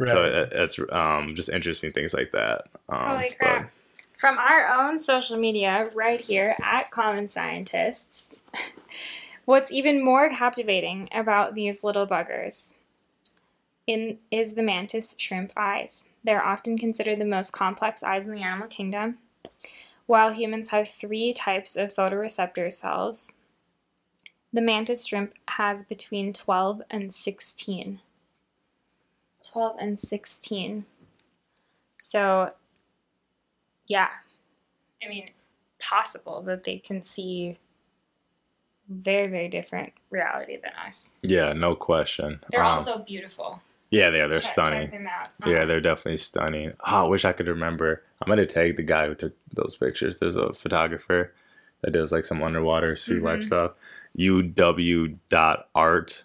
[0.08, 2.64] So it, it's um just interesting things like that.
[2.90, 3.72] Um, Holy but- crap.
[4.18, 8.36] From our own social media, right here at Common Scientists,
[9.46, 12.74] what's even more captivating about these little buggers
[13.88, 16.06] in, is the mantis shrimp eyes.
[16.24, 19.20] They're often considered the most complex eyes in the animal kingdom.
[20.08, 23.34] While humans have three types of photoreceptor cells,
[24.54, 28.00] the mantis shrimp has between 12 and 16.
[29.52, 30.86] 12 and 16.
[31.98, 32.52] So,
[33.88, 34.10] yeah.
[35.04, 35.32] I mean,
[35.80, 37.58] possible that they can see
[38.90, 41.12] very, very different reality than us.
[41.22, 42.40] yeah, no question.
[42.52, 43.62] They're Um, also beautiful.
[43.90, 44.28] yeah, they are.
[44.28, 44.92] They're Check- stunning.
[44.92, 45.30] Check out.
[45.48, 46.74] Yeah, they're definitely stunning.
[46.86, 48.04] Oh, I wish I could remember.
[48.22, 50.18] I'm gonna tag the guy who took those pictures.
[50.18, 51.34] There's a photographer
[51.82, 53.46] that does like some underwater sea life Mhm.
[53.46, 53.72] stuff.
[54.18, 56.24] uw.art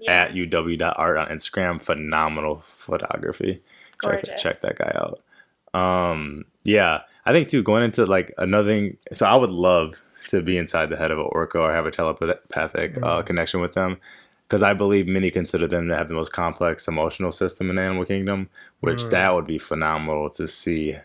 [0.00, 1.82] yeah, at uw.art on Instagram.
[1.82, 3.62] Phenomenal photography.
[4.02, 4.42] Check that, Gorgeous.
[4.42, 5.20] check that guy out.
[5.78, 7.62] Um, yeah, I think too.
[7.62, 8.96] Going into like another thing.
[9.12, 10.00] So I would love
[10.30, 13.26] to be inside the head of an orca or have a telepathic uh, Mhm.
[13.26, 13.98] connection with them.
[14.42, 17.82] Because I believe many consider them to have the most complex emotional system in the
[17.82, 18.48] animal kingdom,
[18.80, 19.10] which Mm.
[19.10, 20.96] that would be phenomenal to see.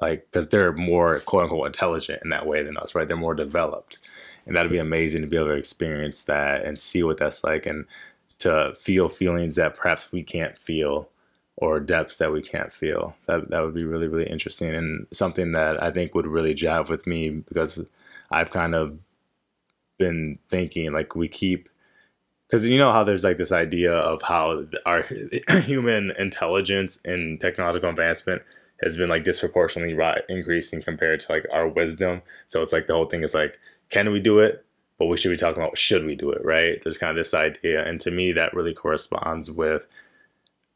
[0.00, 3.06] Like, because they're more quote unquote intelligent in that way than us, right?
[3.06, 3.98] They're more developed.
[4.46, 7.64] And that'd be amazing to be able to experience that and see what that's like
[7.66, 7.86] and
[8.40, 11.08] to feel feelings that perhaps we can't feel
[11.56, 13.14] or depths that we can't feel.
[13.26, 16.88] That that would be really, really interesting and something that I think would really jive
[16.88, 17.78] with me because
[18.30, 18.98] I've kind of
[19.98, 21.68] been thinking like we keep
[22.48, 25.04] because you know how there's like this idea of how our
[25.62, 28.42] human intelligence and technological advancement
[28.82, 29.96] has been like disproportionately
[30.28, 32.22] increasing compared to like our wisdom.
[32.46, 33.58] So it's like the whole thing is like,
[33.90, 34.64] can we do it?
[34.98, 36.80] But we should be talking about should we do it, right?
[36.82, 39.88] There's kind of this idea, and to me that really corresponds with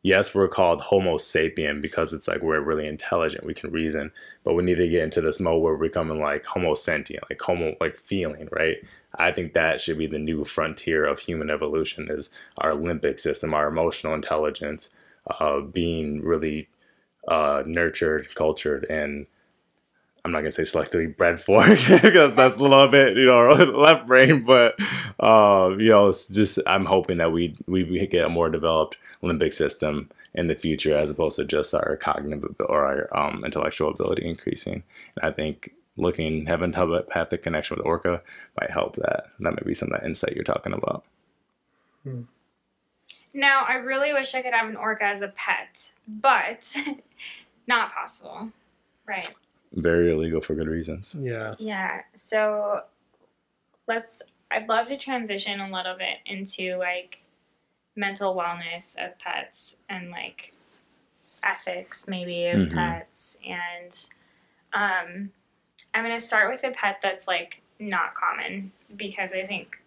[0.02, 4.12] yes, we're called Homo sapien because it's like we're really intelligent, we can reason,
[4.44, 7.40] but we need to get into this mode where we're becoming like Homo sentient, like
[7.40, 8.78] Homo, like feeling, right?
[9.16, 13.54] I think that should be the new frontier of human evolution is our limbic system,
[13.54, 14.90] our emotional intelligence,
[15.40, 16.68] uh, being really
[17.26, 19.26] uh, nurtured, cultured, and
[20.28, 21.66] I'm not gonna say selectively bred for
[22.02, 24.78] because that's a little bit you know left brain, but
[25.18, 28.98] uh, you know it's just I'm hoping that we we we get a more developed
[29.22, 33.90] limbic system in the future as opposed to just our cognitive or our um, intellectual
[33.90, 34.82] ability increasing.
[35.16, 38.20] And I think looking having telepathic connection with Orca
[38.60, 39.28] might help that.
[39.40, 41.06] That might be some of that insight you're talking about.
[43.32, 46.76] Now, I really wish I could have an orca as a pet, but
[47.66, 48.52] not possible.
[49.06, 49.34] Right.
[49.72, 51.14] Very illegal for good reasons.
[51.18, 51.54] Yeah.
[51.58, 52.02] Yeah.
[52.14, 52.80] So
[53.86, 57.20] let's I'd love to transition a little bit into like
[57.96, 60.52] mental wellness of pets and like
[61.42, 62.74] ethics maybe of Mhm.
[62.74, 64.08] pets and
[64.72, 65.32] um
[65.94, 69.80] I'm going to start with a pet that's like not common because I think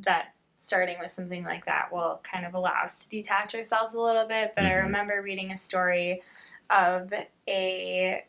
[0.00, 4.00] that starting with something like that will kind of allow us to detach ourselves a
[4.00, 4.84] little bit but I Mhm.
[4.84, 6.22] remember reading a story
[6.70, 7.12] of
[7.48, 8.24] a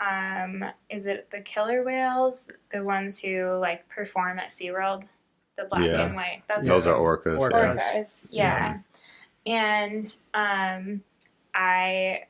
[0.00, 5.04] um is it the killer whales the ones who like perform at SeaWorld
[5.56, 7.38] the black and white that's Those are orcas.
[7.38, 7.76] Orcas.
[7.76, 7.94] yes.
[7.96, 8.26] orcas.
[8.30, 8.78] Yeah.
[9.46, 11.02] And um,
[11.54, 12.24] I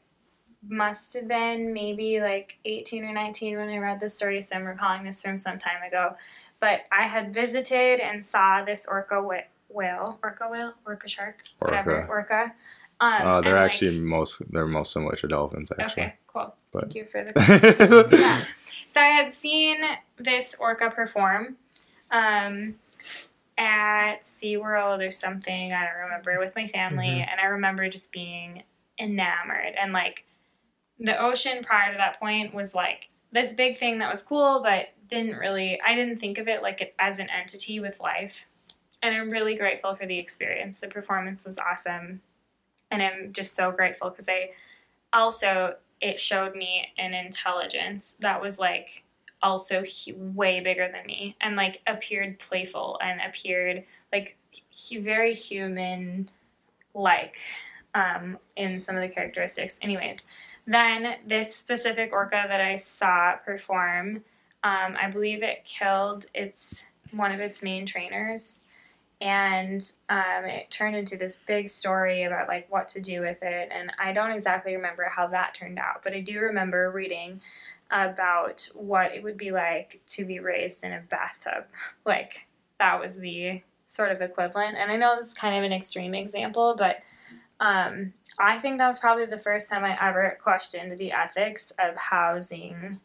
[0.69, 4.65] must have been maybe like 18 or 19 when I read this story, so I'm
[4.65, 6.15] recalling this from some time ago.
[6.61, 12.03] But I had visited and saw this orca wh- whale, orca whale, orca shark, whatever,
[12.07, 12.11] Orca.
[12.11, 12.55] orca.
[13.01, 16.03] Um, Uh, they're and, like- actually most they're most similar to dolphins actually.
[16.05, 16.55] okay, cool.
[16.77, 18.45] But- Thank you for the yeah.
[18.89, 19.79] So I had seen
[20.17, 21.57] this orca perform
[22.11, 22.77] um,
[23.59, 27.07] at SeaWorld or something, I don't remember, with my family.
[27.07, 27.29] Mhm.
[27.31, 28.63] And I remember just being
[28.99, 29.75] enamored.
[29.81, 30.25] And like
[30.99, 34.89] the ocean prior to that point was like this big thing that was cool, but
[35.09, 38.47] didn't really, I didn't think of it like it, as an entity with life.
[39.03, 40.81] And I'm really grateful for the experience.
[40.81, 42.23] The performance was awesome.
[42.91, 44.51] And I'm just so grateful because I
[45.13, 49.05] also, it showed me an intelligence that was like
[49.43, 54.37] also hu- way bigger than me and like appeared playful and appeared like
[54.89, 56.29] hu- very human
[56.95, 57.39] like
[57.95, 59.79] um, in some of the characteristics.
[59.83, 60.27] Anyways
[60.67, 64.17] then this specific orca that i saw perform
[64.65, 68.63] um, i believe it killed its one of its main trainers
[69.21, 73.71] and um, it turned into this big story about like what to do with it.
[73.73, 77.41] And i don't exactly remember how that turned out but i do remember reading
[77.91, 81.67] about what it would be like to be raised in a bathtub.
[82.05, 82.47] Like
[82.79, 84.77] that was the sort of equivalent.
[84.77, 87.01] And i know this is kind of an extreme example but
[87.59, 91.97] um, i think that was probably the first time i ever questioned the ethics of
[91.97, 93.01] housing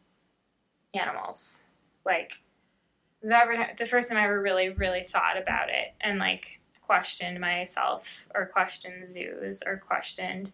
[0.94, 1.66] animals.
[2.06, 2.42] Like
[3.22, 7.40] the, ever, the first time I ever really, really thought about it and like questioned
[7.40, 10.52] myself or questioned zoos or questioned.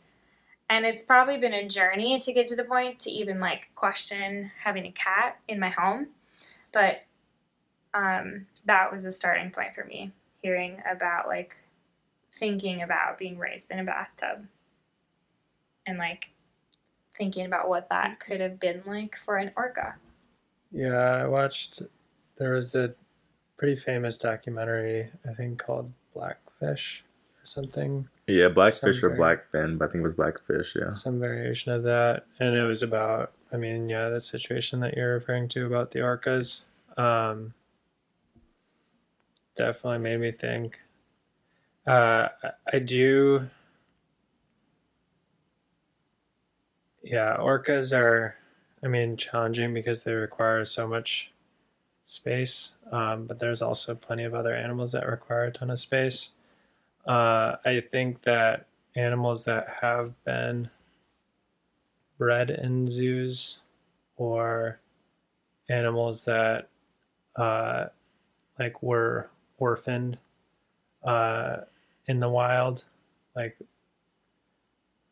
[0.69, 4.51] And it's probably been a journey to get to the point to even like question
[4.63, 6.07] having a cat in my home.
[6.73, 7.03] But
[7.93, 10.11] um, that was a starting point for me,
[10.41, 11.55] hearing about like
[12.35, 14.45] thinking about being raised in a bathtub
[15.87, 16.29] and like
[17.17, 19.95] thinking about what that could have been like for an orca.
[20.71, 21.81] Yeah, I watched.
[22.37, 22.93] There was a
[23.57, 27.03] pretty famous documentary, I think called Blackfish
[27.41, 28.07] or something.
[28.27, 30.75] Yeah, blackfish or Some blackfin, but I think it was blackfish.
[30.75, 30.91] Yeah.
[30.91, 33.31] Some variation of that, and it was about.
[33.51, 36.61] I mean, yeah, the situation that you're referring to about the orcas.
[36.97, 37.53] Um,
[39.55, 40.79] definitely made me think.
[41.85, 42.27] Uh,
[42.71, 43.49] I do.
[47.01, 48.35] Yeah, orcas are,
[48.83, 51.31] I mean, challenging because they require so much
[52.07, 52.75] space.
[52.89, 56.31] Um, but there's also plenty of other animals that require a ton of space.
[57.05, 60.69] Uh, I think that animals that have been
[62.17, 63.59] bred in zoos
[64.15, 64.79] or
[65.69, 66.69] animals that
[67.35, 67.87] uh,
[68.57, 70.17] like were orphaned
[71.03, 71.57] uh,
[72.07, 72.85] in the wild,
[73.35, 73.57] like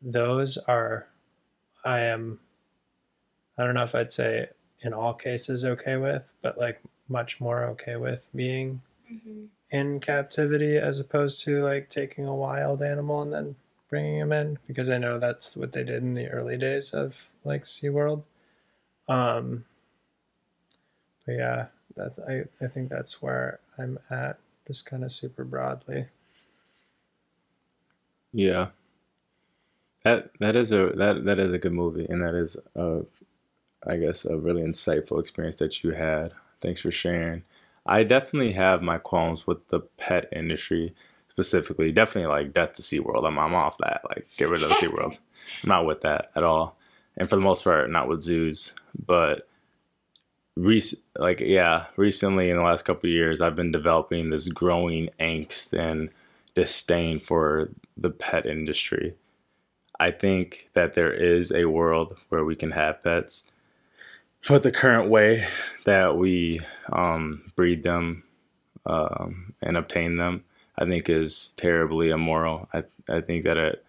[0.00, 1.06] those are,
[1.84, 2.40] I am,
[3.58, 4.48] I don't know if I'd say
[4.82, 9.44] in all cases okay with, but like much more okay with being Mm-hmm.
[9.70, 13.56] in captivity as opposed to like taking a wild animal and then
[13.90, 17.30] bringing him in because I know that's what they did in the early days of
[17.44, 18.24] like SeaWorld.
[19.08, 19.64] Um
[21.26, 21.66] but yeah,
[21.96, 26.06] that's I, I think that's where I'm at just kind of super broadly.
[28.32, 28.68] Yeah.
[30.04, 33.02] That that is a that that is a good movie, and that is a,
[33.86, 36.32] I guess a really insightful experience that you had.
[36.60, 37.44] Thanks for sharing.
[37.84, 40.94] I definitely have my qualms with the pet industry
[41.30, 41.92] specifically.
[41.92, 43.26] Definitely like death to SeaWorld.
[43.26, 44.02] I'm I'm off that.
[44.08, 45.18] Like get rid of the SeaWorld.
[45.62, 46.76] I'm not with that at all.
[47.16, 48.72] And for the most part, not with zoos.
[49.06, 49.48] But
[50.56, 55.10] rec- like yeah, recently in the last couple of years, I've been developing this growing
[55.20, 56.10] angst and
[56.54, 59.14] disdain for the pet industry.
[60.00, 63.44] I think that there is a world where we can have pets,
[64.48, 65.46] but the current way
[65.84, 66.60] that we
[66.92, 68.22] um, breed them
[68.84, 70.44] um, and obtain them,
[70.78, 72.68] I think is terribly immoral.
[72.72, 73.84] I I think that it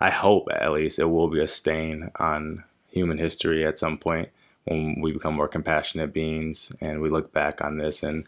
[0.00, 4.30] I hope at least it will be a stain on human history at some point
[4.64, 8.26] when we become more compassionate beings and we look back on this and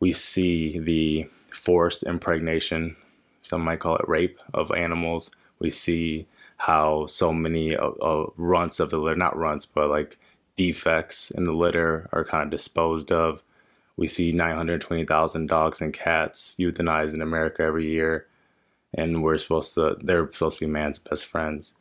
[0.00, 2.96] we see the forced impregnation,
[3.42, 5.30] some might call it rape of animals.
[5.58, 6.26] We see
[6.58, 10.18] how so many uh, uh, runts of the litter, not runts, but like
[10.58, 13.42] defects in the litter are kind of disposed of.
[13.96, 18.26] We see 920,000 dogs and cats euthanized in America every year
[18.94, 21.74] and we're supposed to they're supposed to be man's best friends.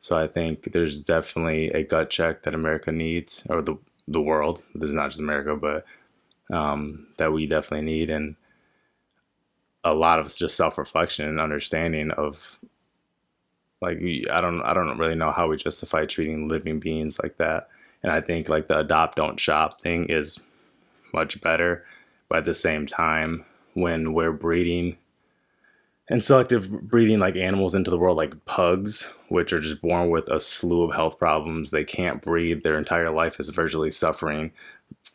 [0.00, 3.76] So I think there's definitely a gut check that America needs, or the
[4.08, 4.62] the world.
[4.74, 5.84] This is not just America, but
[6.54, 8.36] um, that we definitely need, and
[9.84, 12.60] a lot of just self reflection and understanding of
[13.80, 13.98] like
[14.30, 17.68] I don't I don't really know how we justify treating living beings like that.
[18.02, 20.40] And I think like the adopt don't shop thing is
[21.14, 21.84] much better,
[22.28, 23.44] but at the same time,
[23.74, 24.96] when we're breeding
[26.08, 30.28] and selective breeding like animals into the world like pugs which are just born with
[30.28, 34.52] a slew of health problems they can't breathe their entire life is virtually suffering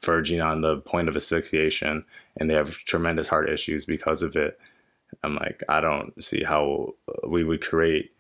[0.02, 2.04] verging on the point of asphyxiation
[2.40, 4.60] and they have tremendous heart issues because of it.
[5.24, 6.96] I'm like i don't see how
[7.28, 8.12] we would create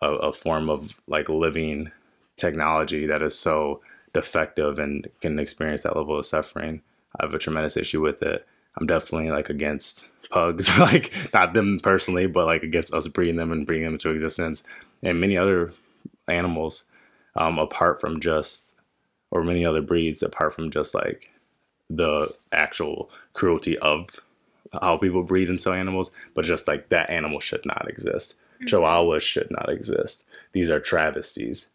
[0.00, 1.90] a, a form of like living
[2.36, 3.80] technology that is so
[4.16, 6.80] defective and can experience that level of suffering
[7.18, 8.46] i have a tremendous issue with it
[8.78, 13.52] i'm definitely like against pugs, like not them personally, but like against us breeding them
[13.52, 14.62] and bringing them into existence,
[15.02, 15.72] and many other
[16.28, 16.84] animals,
[17.34, 18.76] um, apart from just,
[19.30, 21.32] or many other breeds apart from just like
[21.88, 24.20] the actual cruelty of
[24.72, 28.34] how people breed and sell animals, but just like that animal should not exist.
[28.60, 28.66] Mm-hmm.
[28.66, 30.26] Chihuahuas should not exist.
[30.52, 31.70] These are travesties.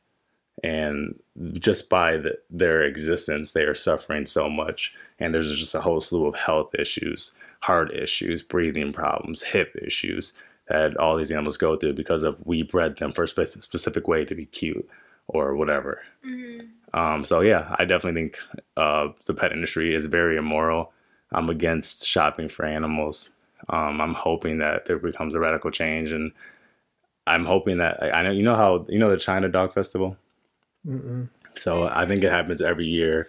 [0.64, 1.20] And
[1.54, 4.94] just by the, their existence, they are suffering so much.
[5.20, 10.34] And there's just a whole slew of health issues heart issues, breathing problems, hip issues
[10.68, 14.08] that all these animals go through because of we bred them for a spe- specific
[14.08, 14.88] way to be cute
[15.28, 16.02] or whatever.
[16.26, 16.68] Mm-hmm.
[16.98, 18.38] Um, so yeah, I definitely think
[18.78, 20.92] uh, the pet industry is very immoral.
[21.32, 23.30] I'm against shopping for animals.
[23.70, 26.32] Um, I'm hoping that there becomes a radical change, and
[27.28, 30.18] I'm hoping that I know you know how you know the China Dog Festival.
[30.88, 31.30] Mm-mm.
[31.56, 33.28] So I think it happens every year,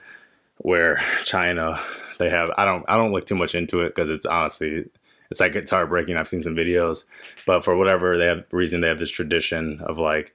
[0.59, 1.80] where China
[2.18, 2.50] they have.
[2.57, 4.88] I don't I don't look too much into it because it's honestly
[5.30, 6.16] it's like it's heartbreaking.
[6.16, 7.05] I've seen some videos,
[7.46, 10.34] but for whatever they have reason, they have this tradition of like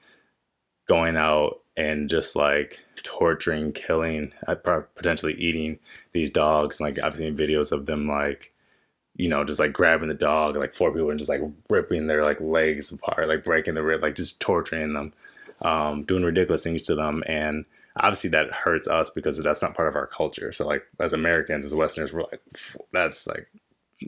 [0.88, 5.80] going out and just like torturing, killing, uh, potentially eating
[6.14, 6.82] these dogs.
[6.82, 8.52] Like I've seen videos of them like
[9.18, 12.24] you know, just like grabbing the dog, like four people and just like ripping their
[12.24, 15.12] like legs apart, like breaking the rib, like just torturing them,
[15.62, 17.24] um, doing ridiculous things to them.
[17.28, 17.66] And
[18.00, 20.52] obviously that hurts us because that's not part of our culture.
[20.52, 22.42] So like as Americans, as Westerners, we're like,
[22.92, 23.48] that's like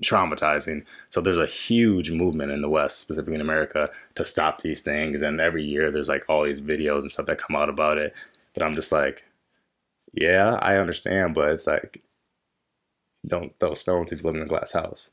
[0.04, 0.86] traumatizing.
[1.10, 5.22] So there's a huge movement in the West, specifically in America, to stop these things.
[5.22, 8.14] And every year there's like all these videos and stuff that come out about it.
[8.54, 9.26] But I'm just like,
[10.14, 12.02] yeah, I understand, but it's like,
[13.28, 15.12] don't throw stones if you live in a glass house.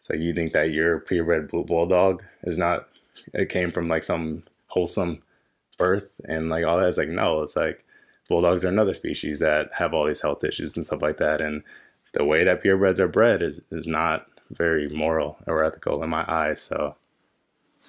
[0.00, 2.88] It's like you think that your purebred blue bulldog is not,
[3.32, 5.22] it came from like some wholesome
[5.82, 6.88] birth and like all that.
[6.88, 7.84] It's like, no, it's like
[8.28, 11.40] bulldogs are another species that have all these health issues and stuff like that.
[11.40, 11.64] And
[12.12, 16.24] the way that purebreds are bred is is not very moral or ethical in my
[16.28, 16.62] eyes.
[16.62, 16.94] So,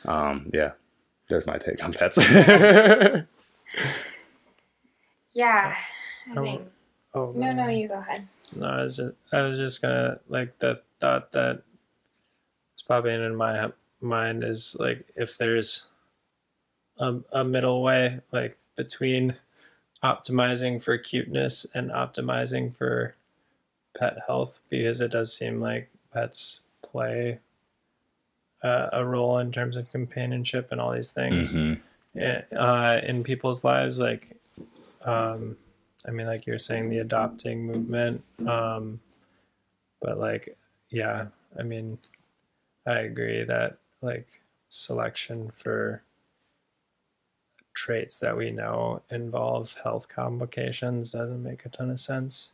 [0.05, 0.71] um, yeah,
[1.29, 2.17] there's my take on pets.
[5.33, 5.75] yeah,
[6.31, 6.61] I oh, think.
[7.13, 8.27] Oh, no, no, you go ahead.
[8.55, 11.61] No, I was just, I was just gonna like the thought that
[12.75, 13.69] is popping in my
[14.01, 15.85] mind is like if there's
[16.97, 19.35] a, a middle way, like between
[20.03, 23.13] optimizing for cuteness and optimizing for
[23.97, 27.39] pet health because it does seem like pets play
[28.63, 31.79] uh, a role in terms of companionship and all these things mm-hmm.
[32.15, 34.37] Eh, uh, in people's lives like
[35.03, 35.57] um,
[36.07, 38.99] i mean like you're saying the adopting movement um,
[39.99, 40.55] but like
[40.91, 41.25] yeah
[41.57, 41.97] i mean
[42.85, 44.27] i agree that like
[44.69, 46.03] selection for
[47.73, 52.51] traits that we know involve health complications doesn't make a ton of sense.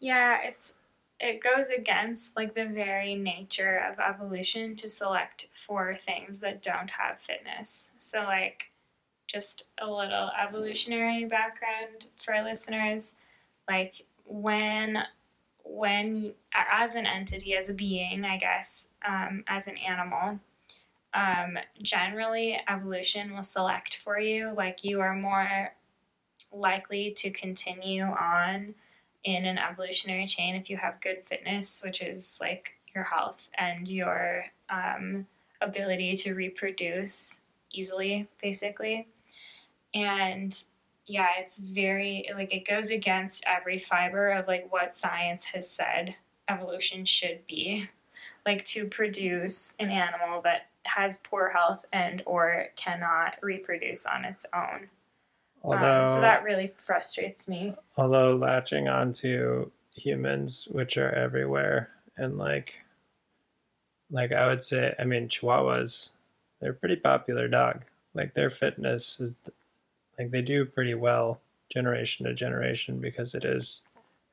[0.00, 0.78] Yeah, it's
[1.20, 6.90] it goes against like the very nature of evolution to select for things that don't
[6.90, 7.92] have fitness.
[7.98, 8.72] So like
[9.28, 13.14] just a little evolutionary background for listeners,
[13.68, 15.04] like when
[15.64, 20.40] when as an entity as a being, I guess, um, as an animal,
[21.14, 24.52] um, generally evolution will select for you.
[24.56, 25.74] Like you are more
[26.52, 28.74] likely to continue on
[29.24, 33.88] in an evolutionary chain if you have good fitness, which is like your health and
[33.88, 35.26] your um,
[35.60, 37.42] ability to reproduce
[37.72, 39.08] easily, basically.
[39.94, 40.60] And
[41.06, 46.16] yeah, it's very like it goes against every fiber of like what science has said
[46.48, 47.88] evolution should be.
[48.44, 54.46] Like to produce an animal that has poor health and or cannot reproduce on its
[54.54, 54.88] own.
[55.62, 57.74] Although, um, so that really frustrates me.
[57.96, 62.80] although latching onto humans, which are everywhere, and like,
[64.10, 66.10] like I would say, I mean, Chihuahuas,
[66.60, 67.84] they're a pretty popular dog.
[68.14, 69.36] Like their fitness is,
[70.18, 73.82] like they do pretty well generation to generation because it is,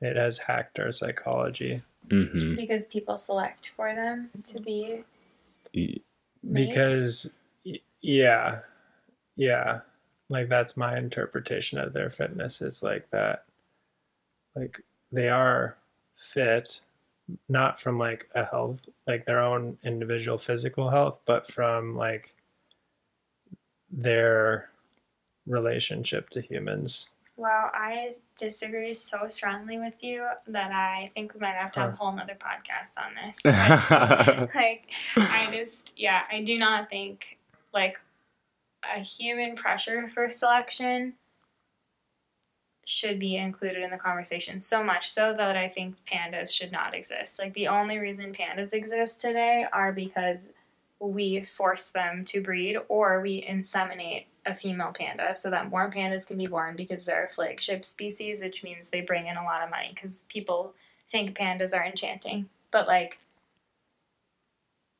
[0.00, 1.82] it has hacked our psychology.
[2.10, 5.04] hmm Because people select for them to be
[6.42, 6.68] made.
[6.68, 7.34] because
[8.00, 8.60] yeah
[9.40, 9.80] yeah.
[10.28, 13.44] Like that's my interpretation of their fitness is like that.
[14.54, 15.76] Like they are
[16.16, 16.82] fit
[17.48, 22.34] not from like a health like their own individual physical health but from like
[23.88, 24.68] their
[25.46, 27.08] relationship to humans
[27.40, 31.92] Well, I disagree so strongly with you that I think we might have to have
[31.94, 33.38] a whole nother podcast on this.
[33.42, 37.38] But, uh, like, I just, yeah, I do not think
[37.72, 37.98] like
[38.94, 41.14] a human pressure for selection
[42.84, 44.60] should be included in the conversation.
[44.60, 47.38] So much so that I think pandas should not exist.
[47.38, 50.52] Like, the only reason pandas exist today are because
[50.98, 56.26] we force them to breed or we inseminate a female panda so that more pandas
[56.26, 59.62] can be born because they're a flagship species, which means they bring in a lot
[59.62, 60.74] of money because people
[61.08, 62.48] think pandas are enchanting.
[62.70, 63.18] But like,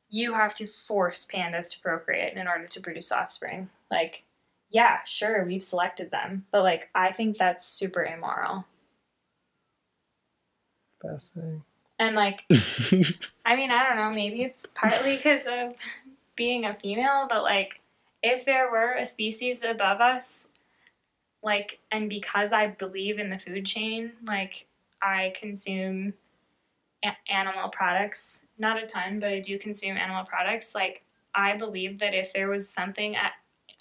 [0.09, 3.69] you have to force pandas to procreate in order to produce offspring.
[3.89, 4.23] Like,
[4.69, 8.65] yeah, sure, we've selected them, but like, I think that's super immoral.
[11.01, 11.63] fascinating
[11.99, 12.45] And like,
[13.45, 15.75] I mean, I don't know, maybe it's partly because of
[16.35, 17.80] being a female, but like,
[18.23, 20.49] if there were a species above us,
[21.43, 24.67] like, and because I believe in the food chain, like,
[25.01, 26.13] I consume
[27.03, 30.75] a- animal products, not a ton, but I do consume animal products.
[30.75, 31.03] Like,
[31.33, 33.33] I believe that if there was something at,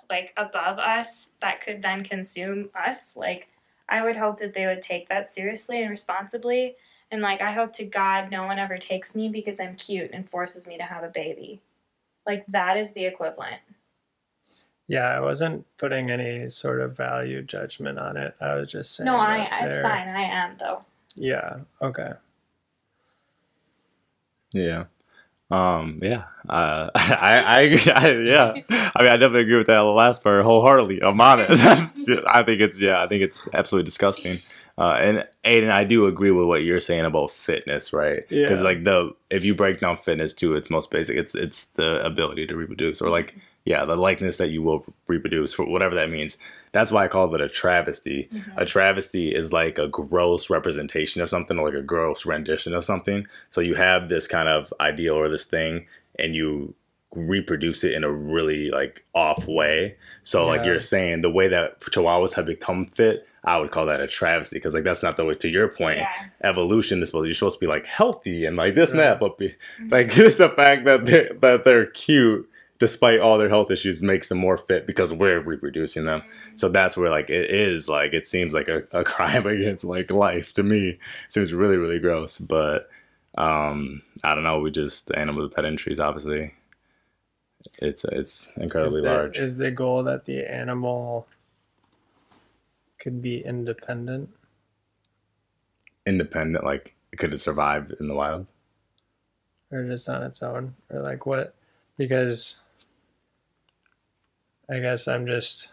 [0.09, 3.49] like, above us that could then consume us, like,
[3.88, 6.76] I would hope that they would take that seriously and responsibly.
[7.11, 10.30] And like, I hope to God no one ever takes me because I'm cute and
[10.30, 11.61] forces me to have a baby.
[12.24, 13.61] Like, that is the equivalent.
[14.95, 19.07] Yeah i wasn't putting any sort of value judgment on it i was just saying
[19.07, 20.09] No, I, that it's fine.
[20.09, 20.84] I am, though.
[21.14, 22.12] yeah okay
[24.53, 24.84] Yeah.
[25.51, 26.24] Um, yeah.
[26.49, 27.93] Uh, I, I, agree.
[27.93, 28.53] I, yeah.
[28.97, 31.01] I mean, I definitely agree with that last part wholeheartedly.
[31.03, 31.51] I'm on it.
[31.51, 34.41] I think it's, yeah, I think it's absolutely disgusting.
[34.78, 38.26] Uh, and Aiden, I do agree with what you're saying about fitness, right?
[38.28, 38.64] Because Yeah.
[38.64, 42.47] like the if you break down fitness to its most basic, it's it's the ability
[42.47, 46.38] to reproduce, or like yeah, the likeness that you will reproduce for whatever that means.
[46.72, 48.28] That's why I call it a travesty.
[48.32, 48.64] A mm-hmm.
[48.64, 53.26] travesty is like a gross representation of something, or like a gross rendition of something.
[53.50, 55.86] So you have this kind of ideal or this thing,
[56.18, 56.74] and you
[57.14, 59.96] reproduce it in a really like off way.
[60.22, 64.00] So like you're saying, the way that chihuahuas have become fit, I would call that
[64.00, 65.34] a travesty because like that's not the way.
[65.34, 66.08] To your point, Yeah.
[66.44, 69.26] evolution is supposed you're supposed to be like healthy and like this and that, mm-hmm.
[69.26, 69.88] but be, mm-hmm.
[69.88, 72.49] like the fact that they that they're cute
[72.81, 76.22] despite all their health issues makes them more fit because we're reproducing them.
[76.55, 80.11] So that's where like it is like it seems like a, a crime against like
[80.11, 80.89] life to me.
[80.89, 82.91] It seems really really gross, but
[83.39, 84.59] um I don't know.
[84.59, 86.55] We just the animal pet industry is obviously
[87.78, 89.39] it's it's incredibly is the, large.
[89.39, 91.28] is the goal that the animal
[92.99, 94.31] could be independent
[96.07, 98.47] Independent, like could it survive in the wild?
[99.70, 101.55] or just on its own or like what
[101.97, 102.61] because
[104.70, 105.68] i guess i'm just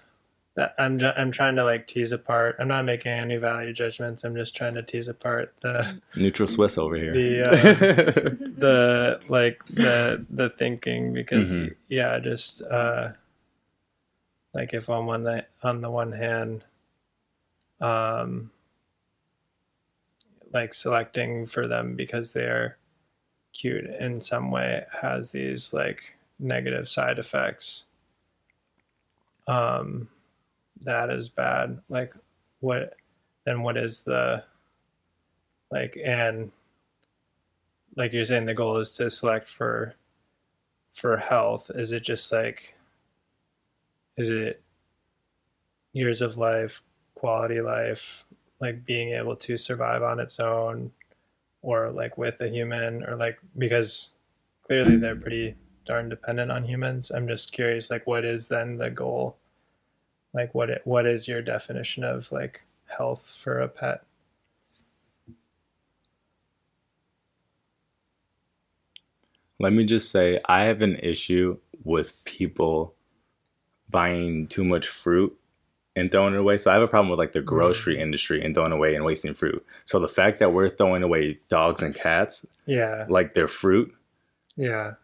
[0.80, 4.56] i'm i'm trying to like tease apart i'm not making any value judgments i'm just
[4.56, 7.14] trying to tease apart the Neutral Swiss over here.
[7.14, 7.52] The, uh,
[8.58, 11.76] the like the the thinking because Mhm.
[11.90, 13.10] yeah just uh
[14.54, 16.64] like if on one the, on the one hand
[17.80, 18.50] um
[20.52, 22.78] like selecting for them because they're
[23.54, 27.86] cute in some way has these like negative side effects
[29.48, 30.10] um
[30.82, 31.80] that is bad.
[31.90, 32.14] Like
[32.60, 32.96] what
[33.46, 34.44] then what is the
[35.72, 36.52] like and
[37.96, 39.96] like you're saying the goal is to select for
[40.94, 41.72] for health.
[41.74, 42.76] Is it just like
[44.18, 44.62] is it
[45.94, 46.82] years of life
[47.16, 48.26] quality life
[48.60, 50.92] like being able to survive on its own
[51.62, 54.14] or like with a human or like because
[54.66, 55.56] clearly they're pretty
[55.88, 57.10] darn dependent on humans.
[57.12, 59.38] I'm just curious like what is then the goal?
[60.34, 64.04] Like what it, what is your definition of like health for a pet?
[69.60, 72.94] Let me just say, I have an issue with people
[73.90, 75.36] buying too much fruit
[75.96, 76.58] and throwing it away.
[76.60, 78.02] So I have a problem with like the grocery Mm.
[78.02, 79.66] industry and throwing away and wasting fruit.
[79.86, 83.06] So the fact that we're throwing away dogs and cats Yeah.
[83.10, 83.94] like their fruit,
[84.56, 84.96] Yeah.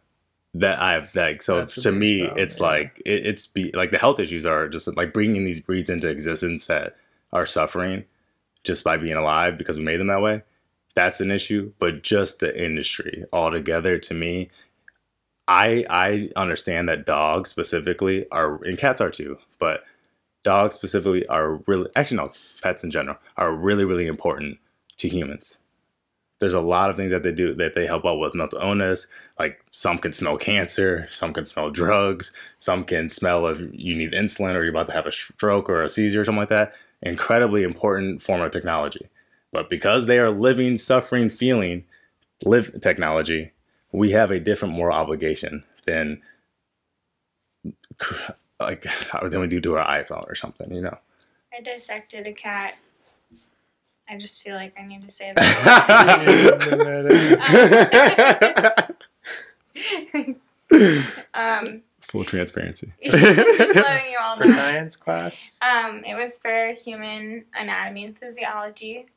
[0.54, 2.66] That I've like so That's to me problem, it's yeah.
[2.66, 6.10] like it, it's be like the health issues are just like bringing these breeds into
[6.10, 6.95] existence that
[7.32, 8.06] are suffering
[8.64, 10.43] just by being alive because we made them that way.
[10.95, 14.51] That's an issue, but just the industry altogether to me
[15.47, 19.84] I I understand that dogs specifically are and cats are too, but
[20.43, 22.32] dogs specifically are really actually no,
[22.62, 24.60] pets in general are really really important
[24.97, 25.58] to humans.
[26.43, 29.07] There's a lot of things that they do that they help out with mental illness.
[29.39, 34.11] Like some can smell cancer, some can smell drugs, some can smell if you need
[34.11, 36.73] insulin or you're about to have a stroke or a seizure or something like that.
[37.01, 39.07] Incredibly important form of technology.
[39.53, 41.85] But because they are living, suffering, feeling,
[42.43, 43.51] live technology,
[43.93, 46.21] we have a different moral obligation than
[48.59, 48.85] like
[49.23, 50.97] than we do to our iPhone or something, you know.
[51.57, 52.75] I dissected a cat.
[54.10, 56.54] I just feel like I need to say that.
[61.34, 62.93] um, Full transparency.
[63.04, 65.56] just letting you all For science class?
[65.62, 69.08] Um, it was for human anatomy and physiology,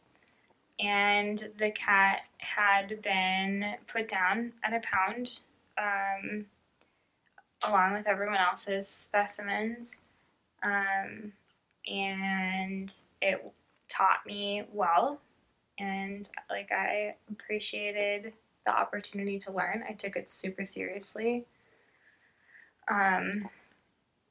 [0.78, 5.40] and the cat had been put down at a pound,
[5.76, 6.46] um,
[7.66, 10.02] along with everyone else's specimens,
[10.62, 11.32] um,
[11.86, 13.52] and it
[13.88, 15.20] taught me well,
[15.78, 18.32] and like I appreciated
[18.64, 19.84] the opportunity to learn.
[19.88, 21.46] I took it super seriously.
[22.88, 23.48] Um,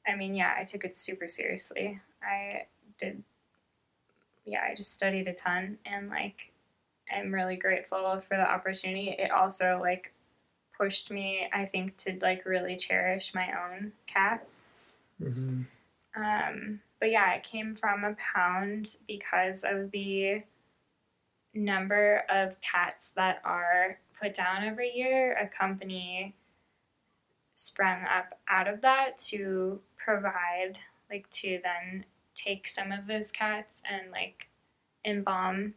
[0.07, 1.99] I mean, yeah, I took it super seriously.
[2.21, 3.23] I did,
[4.45, 6.51] yeah, I just studied a ton and like
[7.13, 9.09] I'm really grateful for the opportunity.
[9.09, 10.13] It also like
[10.77, 14.65] pushed me, I think, to like really cherish my own cats.
[15.21, 15.61] Mm-hmm.
[16.15, 20.43] Um, but yeah, it came from a pound because of the
[21.53, 25.37] number of cats that are put down every year.
[25.37, 26.35] A company
[27.55, 30.77] sprung up out of that to provide,
[31.09, 34.49] like, to then take some of those cats and, like,
[35.05, 35.73] embalm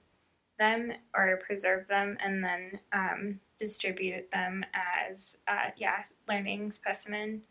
[0.58, 7.42] them or preserve them and then um, distribute them as, uh, yeah, learning specimen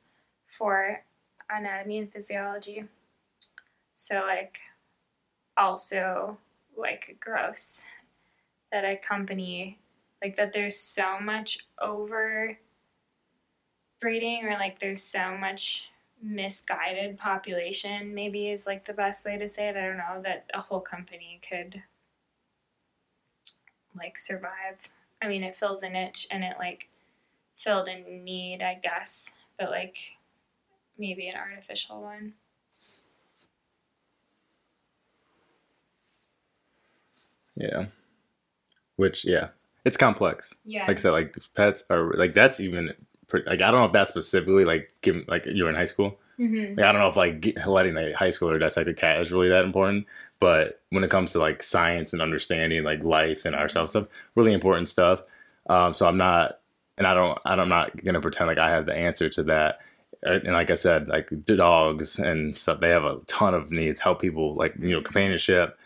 [0.47, 1.01] for
[1.49, 2.85] anatomy and physiology.
[3.99, 4.59] So like
[5.57, 6.37] also
[6.77, 7.83] like gross
[8.71, 9.79] that a company
[10.21, 12.59] like that there's so much over
[13.99, 15.89] breeding or like there's so much
[16.21, 19.75] misguided population maybe is like the best way to say it.
[19.75, 21.81] I don't know that a whole company could
[23.97, 24.89] like survive.
[25.23, 26.87] I mean it fills a niche and it like
[27.55, 29.97] filled a need, I guess, but like
[30.99, 32.33] maybe an artificial one.
[37.57, 37.85] Yeah.
[38.95, 39.49] Which yeah,
[39.85, 40.53] it's complex.
[40.65, 40.85] Yeah.
[40.87, 42.93] Like I said, like pets are like that's even
[43.27, 46.17] pre- like I don't know if that's specifically like given like you're in high school.
[46.37, 49.21] hmm Like, I don't know if like get, letting a high schooler dissect a cat
[49.21, 50.07] is really that important.
[50.39, 54.53] But when it comes to like science and understanding like life and ourselves stuff, really
[54.53, 55.21] important stuff.
[55.69, 56.59] Um, so I'm not,
[56.97, 59.79] and I don't, I'm not gonna pretend like I have the answer to that.
[60.23, 63.99] And like I said, like dogs and stuff, they have a ton of needs.
[63.99, 65.77] Help people like you know companionship,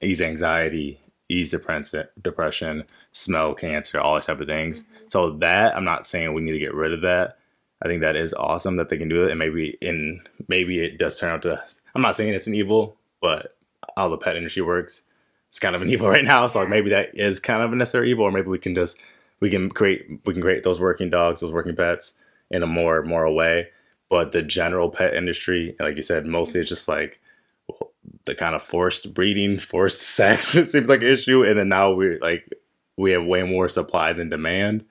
[0.00, 4.82] ease anxiety, ease depression, depression, smell cancer, all those type of things.
[4.82, 5.04] Mm-hmm.
[5.08, 7.38] So that I'm not saying we need to get rid of that.
[7.82, 10.98] I think that is awesome that they can do it, and maybe in maybe it
[10.98, 11.62] does turn out to.
[11.94, 13.54] I'm not saying it's an evil, but
[13.96, 15.02] how the pet industry works,
[15.48, 16.46] it's kind of an evil right now.
[16.46, 18.98] So like maybe that is kind of a necessary evil, or maybe we can just
[19.40, 22.12] we can create we can create those working dogs, those working pets
[22.50, 23.68] in a more moral way.
[24.10, 26.60] But the general pet industry, like you said, mostly mm-hmm.
[26.62, 27.20] it's just like
[28.24, 30.54] the kind of forced breeding, forced sex.
[30.54, 32.48] It seems like an issue, and then now we like
[32.96, 34.84] we have way more supply than demand,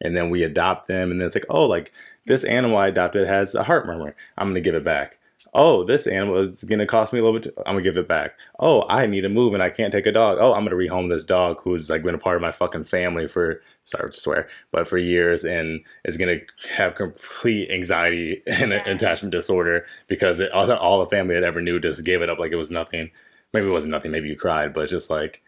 [0.00, 1.92] and then we adopt them, and then it's like oh like
[2.26, 4.14] this animal I adopted has a heart murmur.
[4.36, 5.18] I'm gonna give it back.
[5.54, 7.54] Oh, this animal is gonna cost me a little bit.
[7.64, 8.38] I'm gonna give it back.
[8.58, 10.38] Oh, I need to move and I can't take a dog.
[10.40, 13.26] Oh, I'm gonna rehome this dog who's like been a part of my fucking family
[13.26, 16.38] for sorry to swear, but for years and is gonna
[16.76, 18.86] have complete anxiety and Yeah.
[18.88, 22.28] attachment disorder because it, all, the, all the family that ever knew just gave it
[22.28, 23.10] up like it was nothing.
[23.54, 24.10] Maybe it wasn't nothing.
[24.10, 25.42] Maybe you cried, but just like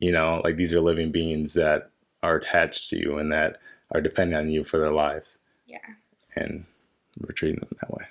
[0.00, 1.90] you know, like these are living beings that
[2.22, 3.56] are attached to you and that
[3.92, 5.38] are dependent on you for their lives.
[5.66, 5.78] Yeah.
[6.36, 6.66] And
[7.18, 8.04] we're treating them that way.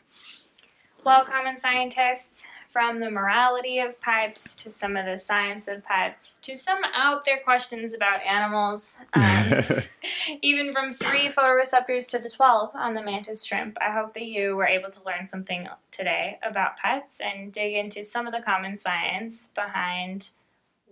[1.07, 6.37] Well, common scientists, from the morality of pets to some of the science of pets
[6.41, 9.63] to some out there questions about animals, um,
[10.41, 13.77] even from three photoreceptors to the 12 on the mantis shrimp.
[13.79, 18.03] I hope that you were able to learn something today about pets and dig into
[18.03, 20.31] some of the common science behind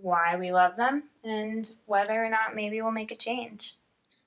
[0.01, 3.75] why we love them and whether or not maybe we'll make a change.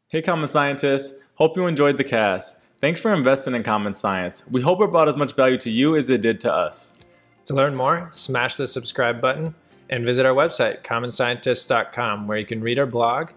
[0.09, 1.15] Hey, common scientists.
[1.37, 2.59] Hope you enjoyed the cast.
[2.81, 4.45] Thanks for investing in common science.
[4.49, 6.95] We hope it brought as much value to you as it did to us.
[7.47, 9.57] To learn more, smash the subscribe button
[9.91, 13.31] and visit our website, commonscientists.com, where you can read our blog,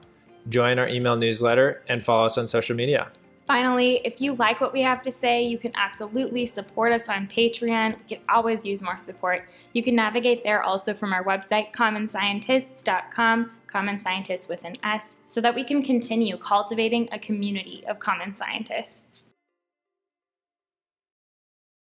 [0.49, 3.11] join our email newsletter, and follow us on social media.
[3.47, 7.27] Finally, if you like what we have to say, you can absolutely support us on
[7.27, 7.97] Patreon.
[7.97, 9.45] We could always use more support.
[9.73, 15.41] You can navigate there also from our website, commonscientists.com, common scientists with an S, so
[15.41, 19.30] that we can continue cultivating a community of common scientists.